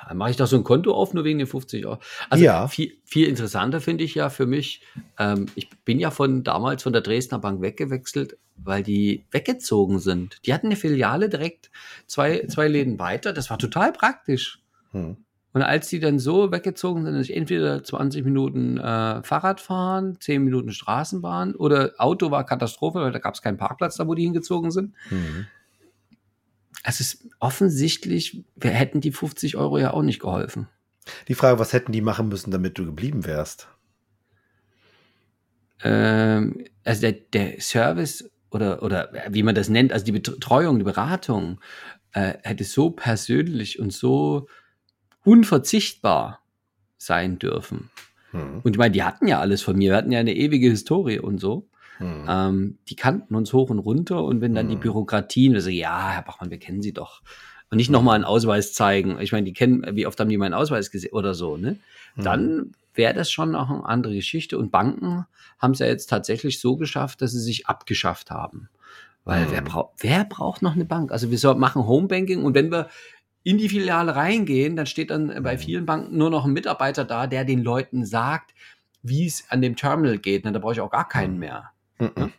Dann 0.09 0.17
mache 0.19 0.31
ich 0.31 0.37
doch 0.37 0.47
so 0.47 0.57
ein 0.57 0.65
Konto 0.65 0.93
auf, 0.95 1.15
nur 1.15 1.25
wegen 1.25 1.39
den 1.39 1.47
50 1.47 1.87
Euro. 1.87 1.99
Also 2.29 2.45
Ja. 2.45 2.69
viel, 2.69 2.99
viel 3.05 3.29
interessanter 3.29 3.81
finde 3.81 4.05
ich 4.05 4.15
ja 4.15 4.29
für 4.29 4.47
mich, 4.47 4.83
ähm, 5.19 5.47
ich 5.55 5.71
bin 5.85 5.99
ja 6.01 6.11
von 6.11 6.43
damals 6.45 6.83
von 6.83 6.93
der 6.93 7.01
Dresdner 7.03 7.39
Bank 7.39 7.63
weggewechselt, 7.63 8.37
weil 8.57 8.83
die 8.83 9.25
weggezogen 9.31 10.01
sind. 10.01 10.39
Die 10.45 10.53
hatten 10.53 10.67
eine 10.67 10.77
Filiale 10.77 11.29
direkt 11.29 11.71
zwei, 12.07 12.47
zwei 12.49 12.69
Läden 12.69 12.99
weiter. 12.99 13.33
Das 13.33 13.49
war 13.49 13.59
total 13.59 13.93
praktisch. 13.93 14.61
Hm. 14.91 15.17
Und 15.53 15.63
als 15.63 15.89
die 15.89 16.01
dann 16.01 16.19
so 16.19 16.51
weggezogen 16.51 17.05
sind, 17.05 17.15
dass 17.15 17.29
ich 17.29 17.37
entweder 17.37 17.85
20 17.85 18.25
Minuten 18.25 18.79
äh, 18.79 19.23
Fahrrad 19.23 19.61
fahren, 19.61 20.17
10 20.19 20.43
Minuten 20.43 20.73
Straßenbahn 20.73 21.55
oder 21.55 21.93
Auto 21.99 22.31
war 22.31 22.47
Katastrophe, 22.47 23.01
weil 23.01 23.13
da 23.13 23.19
gab 23.19 23.35
es 23.35 23.43
keinen 23.43 23.59
Parkplatz 23.59 23.97
da, 23.97 24.07
wo 24.07 24.15
die 24.15 24.23
hingezogen 24.23 24.71
sind. 24.71 24.95
Hm. 25.09 25.47
Es 26.85 27.01
ist 27.01 27.29
offensichtlich, 27.39 28.43
wir 28.57 28.71
hätten 28.71 29.01
die 29.01 29.13
50 29.13 29.57
Euro 29.57 29.79
ja 29.79 29.93
auch 29.93 30.03
nicht 30.03 30.21
geholfen. 30.21 30.69
Die 31.29 31.35
Frage, 31.35 31.59
was 31.59 31.73
hätten 31.73 31.93
die 31.93 32.01
machen 32.01 32.29
müssen, 32.29 32.51
damit 32.51 32.79
du 32.79 32.87
geblieben 32.87 33.27
wärst? 33.27 33.69
ähm, 35.83 36.65
also 36.85 37.01
der, 37.03 37.13
der 37.13 37.61
Service 37.61 38.31
oder, 38.51 38.83
oder 38.83 39.13
wie 39.31 39.43
man 39.43 39.55
das 39.55 39.69
nennt, 39.69 39.93
also 39.93 40.05
die 40.05 40.13
Betreuung, 40.13 40.79
die 40.79 40.85
Beratung, 40.85 41.61
äh, 42.13 42.35
hätte 42.43 42.65
so 42.65 42.91
persönlich 42.91 43.79
und 43.79 43.93
so 43.93 44.47
unverzichtbar 45.25 46.41
sein 46.99 47.38
dürfen. 47.38 47.91
Hm. 48.31 48.61
Und 48.62 48.73
ich 48.73 48.79
meine, 48.79 48.93
die 48.93 49.02
hatten 49.02 49.26
ja 49.26 49.41
alles 49.41 49.62
von 49.62 49.76
mir, 49.76 49.91
wir 49.93 49.97
hatten 49.97 50.12
ja 50.12 50.21
eine 50.21 50.35
ewige 50.35 50.71
Historie 50.71 51.19
und 51.19 51.38
so. 51.38 51.69
Hm. 51.99 52.26
Ähm, 52.29 52.79
die 52.88 52.97
kannten 52.97 53.35
uns 53.35 53.52
hoch 53.52 53.71
und 53.71 53.79
runter 53.79 54.25
und 54.25 54.41
wenn 54.41 54.55
dann 54.55 54.69
die 54.69 54.76
Mhm. 54.76 54.81
Bürokratien, 54.81 55.52
wir 55.52 55.61
so, 55.61 55.71
ja, 55.71 56.11
Herr 56.11 56.23
Bachmann, 56.23 56.50
wir 56.50 56.59
kennen 56.59 56.83
Sie 56.83 56.93
doch. 56.93 57.23
Und 57.71 57.76
nicht 57.76 57.91
nochmal 57.91 58.17
einen 58.17 58.25
Ausweis 58.25 58.75
zeigen. 58.75 59.19
Ich 59.21 59.33
meine, 59.33 59.45
die 59.45 59.52
kennen, 59.55 59.85
wie 59.97 60.07
oft 60.07 60.19
haben 60.21 60.29
die 60.29 60.37
meinen 60.37 60.55
Ausweis 60.55 60.91
gesehen 60.91 61.12
oder 61.12 61.35
so, 61.35 61.57
ne? 61.57 61.79
Hm. 62.14 62.25
Dann 62.25 62.73
wäre 62.95 63.14
das 63.14 63.31
schon 63.31 63.52
noch 63.52 63.71
eine 63.71 63.85
andere 63.85 64.14
Geschichte. 64.14 64.59
Und 64.59 64.71
Banken 64.71 65.26
haben 65.59 65.73
es 65.73 65.79
ja 65.79 65.87
jetzt 65.87 66.09
tatsächlich 66.11 66.61
so 66.61 66.76
geschafft, 66.76 67.23
dass 67.23 67.33
sie 67.33 67.41
sich 67.41 67.67
abgeschafft 67.67 68.31
haben. 68.31 68.69
Weil 69.25 69.47
Mhm. 69.47 69.50
wer, 69.52 69.62
braucht 69.62 69.95
wer 69.99 70.25
braucht 70.25 70.62
noch 70.62 70.75
eine 70.75 70.85
Bank? 70.85 71.12
Also 71.12 71.31
wir 71.31 71.55
machen 71.55 71.87
Homebanking 71.87 72.43
und 72.45 72.55
wenn 72.55 72.71
wir 72.71 72.88
in 73.45 73.59
die 73.59 73.69
Filiale 73.69 74.15
reingehen, 74.15 74.77
dann 74.77 74.87
steht 74.87 75.11
dann 75.11 75.43
bei 75.43 75.55
Mhm. 75.55 75.59
vielen 75.59 75.87
Banken 75.87 76.16
nur 76.16 76.31
noch 76.31 76.45
ein 76.45 76.53
Mitarbeiter 76.53 77.05
da, 77.05 77.27
der 77.27 77.45
den 77.45 77.62
Leuten 77.62 78.05
sagt, 78.07 78.53
wie 79.03 79.27
es 79.27 79.45
an 79.51 79.62
dem 79.62 79.75
Terminal 79.77 80.19
geht. 80.19 80.45
Na, 80.45 80.53
da 80.53 80.59
brauche 80.61 80.73
ich 80.75 80.81
auch 80.81 80.90
gar 80.90 81.09
keinen 81.09 81.35
Mhm. 81.35 81.38
mehr. 81.40 81.71
Mhm. 81.99 82.33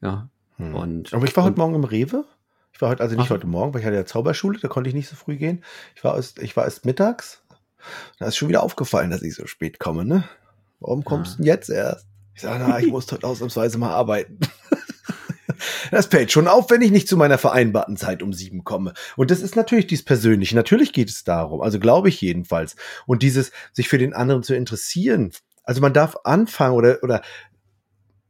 Ja. 0.00 0.28
Hm. 0.56 0.74
Und- 0.74 1.12
Aber 1.14 1.24
ich 1.26 1.36
war 1.36 1.44
heute 1.44 1.58
Morgen 1.58 1.74
im 1.74 1.84
Rewe. 1.84 2.24
Ich 2.72 2.80
war 2.80 2.88
heute, 2.88 3.02
also 3.02 3.16
nicht 3.16 3.26
Ach. 3.26 3.30
heute 3.30 3.46
Morgen, 3.46 3.72
weil 3.74 3.80
ich 3.80 3.86
hatte 3.86 3.96
ja 3.96 4.06
Zauberschule, 4.06 4.58
da 4.58 4.68
konnte 4.68 4.88
ich 4.88 4.94
nicht 4.94 5.08
so 5.08 5.16
früh 5.16 5.36
gehen. 5.36 5.62
Ich 5.94 6.02
war 6.04 6.16
erst, 6.16 6.40
ich 6.40 6.56
war 6.56 6.64
erst 6.64 6.84
mittags. 6.84 7.42
Da 8.18 8.26
ist 8.26 8.36
schon 8.36 8.48
wieder 8.48 8.62
aufgefallen, 8.62 9.10
dass 9.10 9.22
ich 9.22 9.34
so 9.34 9.46
spät 9.46 9.78
komme, 9.78 10.04
ne? 10.04 10.24
Warum 10.80 11.04
kommst 11.04 11.32
Ah. 11.32 11.36
du 11.36 11.42
denn 11.42 11.46
jetzt 11.46 11.68
erst? 11.68 12.06
Ich 12.34 12.40
sage, 12.42 12.64
na, 12.66 12.78
ich 12.80 12.86
muss 12.88 13.10
heute 13.12 13.26
ausnahmsweise 13.26 13.76
mal 13.78 13.90
arbeiten. 13.92 14.38
Das 15.90 16.06
fällt 16.06 16.32
schon 16.32 16.48
auf, 16.48 16.70
wenn 16.70 16.82
ich 16.82 16.90
nicht 16.90 17.08
zu 17.08 17.16
meiner 17.16 17.38
vereinbarten 17.38 17.96
Zeit 17.96 18.22
um 18.22 18.32
sieben 18.32 18.64
komme. 18.64 18.94
Und 19.16 19.30
das 19.30 19.40
ist 19.40 19.56
natürlich 19.56 19.86
dies 19.86 20.04
persönlich. 20.04 20.52
Natürlich 20.52 20.92
geht 20.92 21.10
es 21.10 21.24
darum. 21.24 21.60
Also 21.60 21.78
glaube 21.78 22.08
ich 22.08 22.20
jedenfalls. 22.20 22.76
Und 23.06 23.22
dieses, 23.22 23.52
sich 23.72 23.88
für 23.88 23.98
den 23.98 24.14
anderen 24.14 24.42
zu 24.42 24.54
interessieren. 24.54 25.32
Also 25.64 25.80
man 25.80 25.92
darf 25.92 26.16
anfangen 26.24 26.74
oder, 26.74 26.98
oder 27.02 27.22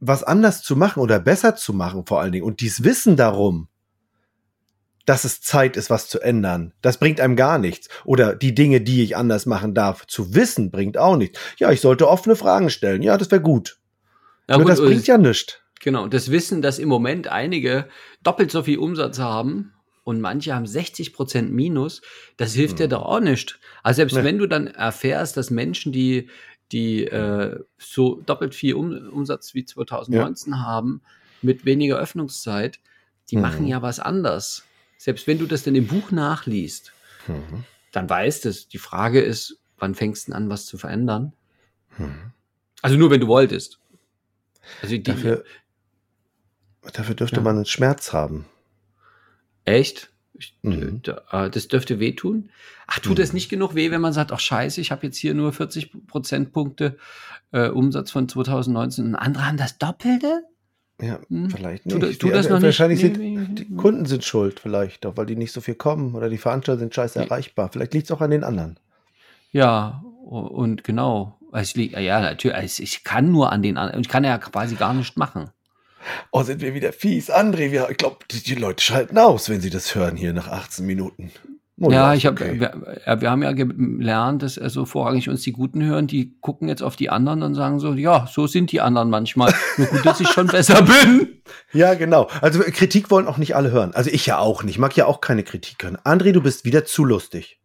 was 0.00 0.24
anders 0.24 0.62
zu 0.62 0.76
machen 0.76 1.00
oder 1.00 1.20
besser 1.20 1.54
zu 1.56 1.72
machen 1.72 2.06
vor 2.06 2.20
allen 2.20 2.32
Dingen. 2.32 2.44
Und 2.44 2.60
dies 2.60 2.82
Wissen 2.84 3.16
darum, 3.16 3.68
dass 5.06 5.24
es 5.24 5.40
Zeit 5.40 5.76
ist, 5.76 5.90
was 5.90 6.08
zu 6.08 6.20
ändern, 6.20 6.74
das 6.80 6.98
bringt 6.98 7.20
einem 7.20 7.36
gar 7.36 7.58
nichts. 7.58 7.88
Oder 8.04 8.34
die 8.34 8.54
Dinge, 8.54 8.80
die 8.80 9.02
ich 9.02 9.16
anders 9.16 9.46
machen 9.46 9.74
darf, 9.74 10.06
zu 10.06 10.34
wissen, 10.34 10.70
bringt 10.70 10.96
auch 10.96 11.16
nichts. 11.16 11.38
Ja, 11.58 11.72
ich 11.72 11.80
sollte 11.80 12.08
offene 12.08 12.36
Fragen 12.36 12.70
stellen. 12.70 13.02
Ja, 13.02 13.18
das 13.18 13.30
wäre 13.30 13.40
gut. 13.40 13.78
Ja, 14.48 14.56
Nur 14.56 14.64
gut, 14.64 14.72
das 14.72 14.80
bringt 14.80 15.06
ja 15.06 15.18
nichts. 15.18 15.58
Genau, 15.82 16.06
das 16.06 16.30
Wissen, 16.30 16.62
dass 16.62 16.78
im 16.78 16.88
Moment 16.88 17.26
einige 17.28 17.88
doppelt 18.22 18.50
so 18.52 18.62
viel 18.62 18.78
Umsatz 18.78 19.18
haben 19.18 19.72
und 20.04 20.20
manche 20.20 20.54
haben 20.54 20.66
60 20.66 21.12
Prozent 21.12 21.52
Minus, 21.52 22.02
das 22.36 22.54
hilft 22.54 22.78
dir 22.78 22.84
Hm. 22.84 22.90
doch 22.90 23.02
auch 23.02 23.20
nicht. 23.20 23.58
Also 23.82 23.96
selbst 23.96 24.14
Nee. 24.14 24.24
wenn 24.24 24.38
du 24.38 24.46
dann 24.46 24.68
erfährst, 24.68 25.36
dass 25.36 25.50
Menschen, 25.50 25.90
die, 25.92 26.28
die 26.70 27.04
äh, 27.04 27.58
so 27.78 28.20
doppelt 28.24 28.54
viel 28.54 28.74
um, 28.74 28.92
Umsatz 29.10 29.54
wie 29.54 29.64
2019 29.64 30.60
haben, 30.64 31.02
mit 31.40 31.64
weniger 31.64 31.98
Öffnungszeit, 31.98 32.78
die 33.30 33.36
Mhm. 33.36 33.42
machen 33.42 33.66
ja 33.66 33.82
was 33.82 33.98
anders. 33.98 34.64
Selbst 34.96 35.26
wenn 35.26 35.38
du 35.38 35.46
das 35.46 35.64
dann 35.64 35.74
im 35.74 35.88
Buch 35.88 36.12
nachliest, 36.12 36.92
Mhm. 37.26 37.64
dann 37.90 38.08
weißt 38.08 38.46
es. 38.46 38.68
Die 38.68 38.78
Frage 38.78 39.20
ist, 39.20 39.58
wann 39.78 39.96
fängst 39.96 40.28
du 40.28 40.32
an, 40.32 40.48
was 40.48 40.64
zu 40.66 40.78
verändern? 40.78 41.32
Mhm. 41.98 42.30
Also 42.82 42.96
nur, 42.96 43.10
wenn 43.10 43.20
du 43.20 43.26
wolltest. 43.26 43.80
Also 44.80 44.94
die, 44.96 45.02
Dafür, 45.02 45.44
dafür 46.92 47.14
dürfte 47.14 47.36
Ja. 47.36 47.42
man 47.42 47.56
einen 47.56 47.64
Schmerz 47.66 48.12
haben. 48.12 48.46
Echt? 49.64 50.10
Ich, 50.34 50.56
Mhm. 50.62 51.00
da, 51.02 51.22
äh, 51.30 51.50
das 51.50 51.68
dürfte 51.68 52.00
wehtun. 52.00 52.50
Ach, 52.86 52.98
tut 52.98 53.18
Mhm. 53.18 53.24
es 53.24 53.32
nicht 53.32 53.48
genug 53.48 53.74
weh, 53.74 53.90
wenn 53.90 54.00
man 54.00 54.12
sagt, 54.12 54.32
ach 54.32 54.40
scheiße, 54.40 54.80
ich 54.80 54.90
habe 54.90 55.06
jetzt 55.06 55.16
hier 55.18 55.34
nur 55.34 55.52
40 55.52 56.06
Prozentpunkte 56.06 56.96
äh, 57.54 57.68
Umsatz 57.68 58.10
von 58.10 58.28
2019 58.30 59.04
und 59.08 59.14
andere 59.14 59.46
haben 59.46 59.58
das 59.58 59.76
Doppelte? 59.76 60.42
Ja, 61.02 61.18
Hm. 61.28 61.50
vielleicht 61.50 61.86
Tut, 61.88 62.00
nicht. 62.02 62.18
tut 62.20 62.30
Die- 62.30 62.34
das 62.34 62.48
noch 62.48 62.56
nicht? 62.56 62.64
wahrscheinlich 62.64 63.02
Nee, 63.02 63.36
sind 63.36 63.58
die. 63.58 63.76
Kunden 63.76 64.06
sind 64.06 64.24
schuld, 64.24 64.58
vielleicht 64.58 65.04
doch, 65.04 65.18
weil 65.18 65.26
die 65.26 65.36
nicht 65.36 65.52
so 65.52 65.60
viel 65.60 65.74
kommen 65.74 66.14
oder 66.14 66.30
die 66.30 66.38
Veranstalter 66.38 66.78
sind 66.80 66.94
scheiße 66.94 67.18
Nee. 67.18 67.26
erreichbar. 67.26 67.68
Vielleicht 67.70 67.92
liegt 67.92 68.06
es 68.06 68.10
auch 68.10 68.22
an 68.22 68.30
den 68.30 68.42
anderen. 68.42 68.78
Ja, 69.50 70.02
und 70.24 70.82
genau. 70.82 71.38
Es 71.52 71.74
liegt, 71.74 71.94
ja, 71.98 72.20
natürlich, 72.22 72.82
ich 72.82 73.04
kann 73.04 73.30
nur 73.30 73.52
an 73.52 73.60
den 73.60 73.76
anderen, 73.76 74.00
ich 74.00 74.08
kann 74.08 74.24
ja 74.24 74.38
quasi 74.38 74.74
gar 74.76 74.94
nicht 74.94 75.18
machen. 75.18 75.50
Oh, 76.30 76.42
sind 76.42 76.60
wir 76.60 76.74
wieder 76.74 76.92
fies. 76.92 77.30
André, 77.30 77.70
wir, 77.70 77.88
ich 77.90 77.96
glaube, 77.96 78.18
die, 78.30 78.42
die 78.42 78.54
Leute 78.54 78.82
schalten 78.82 79.18
aus, 79.18 79.48
wenn 79.48 79.60
sie 79.60 79.70
das 79.70 79.94
hören 79.94 80.16
hier 80.16 80.32
nach 80.32 80.48
18 80.48 80.84
Minuten. 80.86 81.30
Oh, 81.80 81.90
ja, 81.90 82.14
ich 82.14 82.26
habe, 82.26 82.40
okay. 82.40 82.60
wir, 82.60 83.00
ja, 83.06 83.20
wir 83.20 83.30
haben 83.30 83.42
ja 83.42 83.50
gelernt, 83.52 84.42
dass 84.42 84.56
also 84.58 84.84
vorrangig 84.84 85.28
uns 85.28 85.42
die 85.42 85.52
Guten 85.52 85.82
hören, 85.82 86.06
die 86.06 86.36
gucken 86.40 86.68
jetzt 86.68 86.82
auf 86.82 86.94
die 86.94 87.10
anderen 87.10 87.42
und 87.42 87.54
sagen 87.54 87.80
so, 87.80 87.92
ja, 87.94 88.28
so 88.30 88.46
sind 88.46 88.70
die 88.70 88.80
anderen 88.80 89.10
manchmal. 89.10 89.52
Nur 89.78 89.88
gut, 89.88 90.06
dass 90.06 90.20
ich 90.20 90.28
schon 90.28 90.46
besser 90.48 90.82
bin. 90.82 91.42
Ja, 91.72 91.94
genau. 91.94 92.28
Also 92.40 92.60
Kritik 92.60 93.10
wollen 93.10 93.26
auch 93.26 93.38
nicht 93.38 93.56
alle 93.56 93.72
hören. 93.72 93.94
Also 93.94 94.10
ich 94.10 94.26
ja 94.26 94.38
auch 94.38 94.62
nicht. 94.62 94.78
Mag 94.78 94.96
ja 94.96 95.06
auch 95.06 95.20
keine 95.20 95.42
Kritik 95.42 95.82
hören. 95.82 95.96
André, 96.04 96.30
du 96.32 96.40
bist 96.42 96.64
wieder 96.64 96.84
zu 96.84 97.04
lustig. 97.04 97.58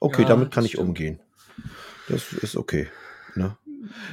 Okay, 0.00 0.22
Ja, 0.22 0.28
damit 0.28 0.50
kann 0.50 0.64
ich 0.64 0.72
stimmt. 0.72 0.88
umgehen. 0.88 1.20
Das 2.08 2.32
ist 2.32 2.56
okay. 2.56 2.88
Ne? 3.34 3.56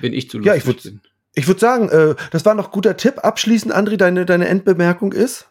Wenn 0.01 0.11
ich 0.13 0.29
zu 0.29 0.39
Ja, 0.41 0.53
lustig 0.53 0.75
ich 0.75 0.79
würd- 0.79 0.83
bin. 0.83 1.01
Ich 1.39 1.47
würde 1.47 1.61
sagen, 1.61 1.87
äh, 1.87 2.15
das 2.31 2.43
war 2.43 2.53
noch 2.53 2.65
ein 2.65 2.71
guter 2.73 2.97
Tipp. 2.97 3.19
Abschließend, 3.23 3.73
André, 3.73 3.95
deine, 3.95 4.25
deine 4.25 4.49
Endbemerkung 4.49 5.13
ist? 5.13 5.47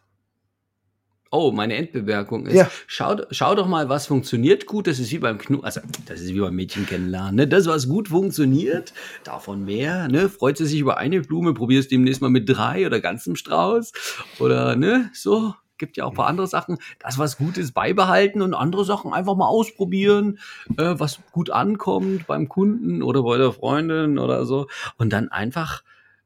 Oh, 1.31 1.51
meine 1.51 1.77
Endbemerkung 1.77 2.45
ist, 2.45 2.55
Ja. 2.55 2.71
schau, 2.87 3.17
schau 3.31 3.55
doch 3.55 3.67
mal, 3.67 3.89
was 3.89 4.07
funktioniert 4.07 4.67
gut. 4.67 4.87
Das 4.87 4.99
ist 4.99 5.11
wie 5.13 5.19
beim 5.19 5.39
Knu, 5.39 5.61
also 5.63 5.81
das 6.05 6.21
ist 6.21 6.35
wie 6.35 6.41
beim 6.41 6.55
Mädchen 6.55 6.85
kennenlernen. 6.85 7.37
Ne? 7.37 7.49
Das, 7.49 7.67
was 7.67 7.89
gut 7.89 8.09
funktioniert, 8.09 8.93
davon 9.25 9.65
mehr. 9.65 10.09
Ne? 10.09 10.29
Freut 10.29 10.59
sie 10.59 10.67
sich 10.67 10.79
über 10.81 10.99
eine 10.99 11.23
Blume, 11.23 11.55
probier 11.55 11.81
es 11.81 11.89
demnächst 11.89 12.21
mal 12.21 12.29
mit 12.29 12.47
drei 12.51 12.85
oder 12.87 13.01
ganzem 13.01 13.35
Strauß. 13.35 13.93
Oder 14.41 14.77
ne, 14.77 15.09
so. 15.15 15.55
Gibt 15.79 15.97
ja 15.97 16.05
auch 16.05 16.11
ein 16.11 16.17
paar 16.17 16.27
andere 16.27 16.47
Sachen. 16.47 16.79
Das, 16.99 17.19
was 17.19 17.39
gut 17.39 17.57
ist, 17.59 17.73
beibehalten 17.73 18.43
und 18.43 18.55
andere 18.55 18.85
Sachen 18.85 19.13
einfach 19.13 19.37
mal 19.37 19.47
ausprobieren, 19.49 20.39
äh, 20.77 20.95
was 20.99 21.21
gut 21.33 21.51
ankommt 21.51 22.27
beim 22.27 22.49
Kunden 22.49 23.03
oder 23.03 23.23
bei 23.23 23.39
der 23.39 23.53
Freundin 23.53 24.19
oder 24.19 24.45
so. 24.45 24.67
Und 24.97 25.13
dann 25.13 25.29
einfach 25.29 25.83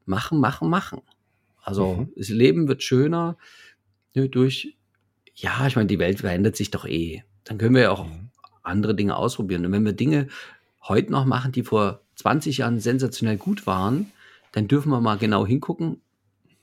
machen, 0.06 0.40
machen, 0.40 0.68
machen. 0.68 1.00
Also 1.62 1.94
Mhm. 1.94 2.12
das 2.16 2.28
Leben 2.28 2.66
wird 2.68 2.82
schöner 2.82 3.36
ne, 4.14 4.28
durch, 4.28 4.76
ja, 5.34 5.66
ich 5.66 5.76
meine, 5.76 5.86
die 5.86 5.98
Welt 5.98 6.20
verändert 6.20 6.56
sich 6.56 6.70
doch 6.70 6.84
eh. 6.86 7.22
Dann 7.44 7.58
können 7.58 7.74
wir 7.74 7.82
ja 7.82 7.90
auch 7.90 8.04
Mhm. 8.04 8.30
andere 8.62 8.94
Dinge 8.94 9.16
ausprobieren. 9.16 9.64
Und 9.66 9.72
wenn 9.72 9.84
wir 9.84 9.92
Dinge 9.92 10.28
heute 10.82 11.12
noch 11.12 11.24
machen, 11.24 11.52
die 11.52 11.62
vor 11.62 12.00
20 12.16 12.58
Jahren 12.58 12.80
sensationell 12.80 13.36
gut 13.36 13.66
waren, 13.66 14.12
dann 14.52 14.68
dürfen 14.68 14.90
wir 14.90 15.00
mal 15.00 15.16
genau 15.18 15.46
hingucken. 15.46 16.00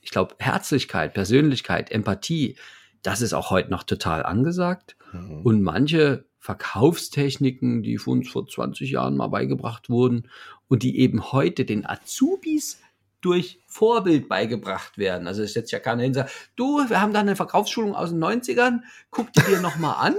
Ich 0.02 0.12
glaube, 0.12 0.36
Herzlichkeit, 0.40 1.14
Persönlichkeit, 1.14 1.92
Empathie, 1.92 2.56
das 3.02 3.22
ist 3.22 3.34
auch 3.34 3.50
heute 3.50 3.70
noch 3.72 3.84
total 3.84 4.24
angesagt. 4.24 4.96
Mhm. 5.14 5.42
Und 5.44 5.62
manche 5.62 6.26
Verkaufstechniken, 6.40 7.84
die 7.84 7.98
von 7.98 8.20
uns 8.20 8.30
vor 8.30 8.48
20 8.48 8.92
Jahren 8.92 9.18
mal 9.18 9.28
beigebracht 9.28 9.90
wurden 9.90 10.30
und 10.68 10.84
die 10.84 11.00
eben 11.00 11.32
heute 11.32 11.66
den 11.66 11.86
Azubis 11.86 12.80
durch 13.22 13.60
Vorbild 13.68 14.30
beigebracht 14.30 14.98
werden. 14.98 15.28
Also 15.28 15.44
es 15.44 15.54
setzt 15.54 15.72
ja 15.72 15.80
keiner 15.80 16.04
hin 16.04 16.14
sagt, 16.14 16.32
du, 16.56 16.90
wir 16.90 17.02
haben 17.02 17.14
da 17.14 17.20
eine 17.20 17.36
Verkaufsschulung 17.36 17.94
aus 17.94 18.12
den 18.12 18.24
90ern, 18.24 18.80
guck 19.10 19.34
die 19.34 19.42
dir 19.42 19.60
nochmal 19.60 19.96
an. 20.00 20.16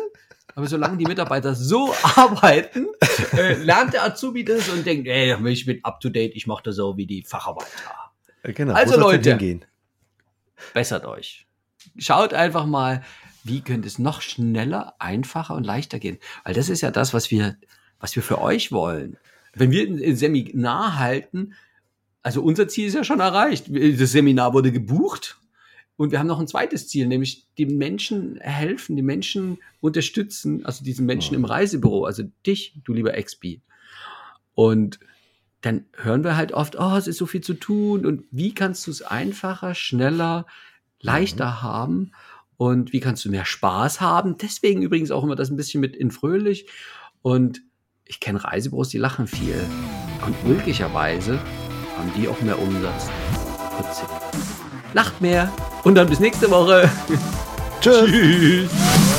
Aber 0.55 0.67
solange 0.67 0.99
die 0.99 1.07
Mitarbeiter 1.07 1.55
so 1.55 1.95
arbeiten, 2.03 2.89
äh, 3.37 3.55
lernt 3.55 3.95
der 3.95 4.05
Azubi 4.05 4.45
das 4.45 4.69
und 4.69 4.85
denkt, 4.85 5.09
ey, 5.09 5.35
ich 5.49 5.65
bin 5.65 5.81
up 5.85 6.01
to 6.01 6.11
date, 6.11 6.35
ich 6.35 6.47
mache 6.47 6.65
das 6.65 6.77
so 6.77 6.97
wie 6.97 7.07
die 7.07 7.23
Facharbeiter. 7.23 7.69
Äh, 8.43 8.53
Genau. 8.53 8.75
Also, 8.75 8.99
Leute. 8.99 9.39
Bessert 10.75 11.05
euch. 11.05 11.47
Schaut 11.97 12.35
einfach 12.35 12.67
mal, 12.67 13.03
wie 13.45 13.61
könnte 13.63 13.89
es 13.89 13.99
noch 13.99 14.21
schneller, 14.23 14.95
einfacher 14.99 15.55
und 15.55 15.65
leichter 15.65 15.99
gehen. 15.99 16.19
Weil 16.45 16.55
das 16.55 16.69
ist 16.69 16.81
ja 16.81 16.91
das, 16.91 17.15
was 17.15 17.31
wir, 17.31 17.57
was 17.99 18.15
wir 18.17 18.23
für 18.23 18.41
euch 18.41 18.73
wollen. 18.73 19.17
Wenn 19.55 19.71
wir 19.71 19.87
ein 19.87 20.17
Seminar 20.17 20.99
halten, 20.99 21.55
also 22.23 22.43
unser 22.43 22.69
Ziel 22.69 22.87
ist 22.87 22.95
ja 22.95 23.05
schon 23.05 23.21
erreicht. 23.21 23.67
Das 23.69 24.13
Seminar 24.13 24.53
wurde 24.53 24.73
gebucht 24.73 25.39
und 25.97 26.13
wir 26.13 26.19
haben 26.19 26.27
noch 26.27 26.41
ein 26.41 26.49
zweites 26.49 26.89
Ziel, 26.89 27.07
nämlich 27.07 27.47
die 27.59 27.67
Menschen 27.67 28.39
helfen, 28.41 28.97
die 28.97 29.03
Menschen 29.03 29.59
unterstützen, 29.81 30.65
also 30.65 30.85
diesen 30.85 31.07
Menschen 31.07 31.35
im 31.35 31.45
Reisebüro, 31.45 32.05
also 32.05 32.25
dich, 32.47 32.75
du 32.85 32.93
lieber 32.93 33.15
Expi. 33.17 33.61
Und 34.55 34.99
dann 35.61 35.85
hören 35.95 36.25
wir 36.25 36.37
halt 36.37 36.53
oft, 36.53 36.79
oh, 36.79 36.97
es 36.97 37.07
ist 37.07 37.19
so 37.19 37.27
viel 37.27 37.43
zu 37.43 37.55
tun 37.55 38.07
und 38.07 38.25
wie 38.31 38.55
kannst 38.55 38.87
du 38.87 38.91
es 38.91 39.03
einfacher, 39.03 39.75
schneller, 39.75 40.47
leichter 41.01 41.63
haben 41.63 42.13
und 42.57 42.93
wie 42.93 43.01
kannst 43.01 43.25
du 43.25 43.31
mehr 43.31 43.45
Spaß 43.45 44.01
haben? 44.01 44.37
Deswegen 44.39 44.83
übrigens 44.83 45.11
auch 45.11 45.25
immer 45.25 45.37
das 45.37 45.51
ein 45.51 45.57
bisschen 45.57 45.81
mit 45.81 45.97
in 45.97 46.11
fröhlich 46.11 46.69
und 47.23 47.63
ich 48.05 48.21
kenne 48.21 48.43
Reisebüros, 48.43 48.89
die 48.89 48.99
lachen 48.99 49.27
viel 49.27 49.65
und 50.27 50.47
möglicherweise 50.47 51.39
haben 51.97 52.13
die 52.17 52.29
auch 52.29 52.41
mehr 52.41 52.59
Umsatz. 52.59 53.09
Putzig. 53.77 54.09
Lacht 54.93 55.21
mehr 55.21 55.53
und 55.85 55.95
dann 55.95 56.09
bis 56.09 56.21
nächste 56.21 56.51
Woche. 56.51 56.91
Tschüss. 57.81 58.07
Tschüss. 58.11 59.10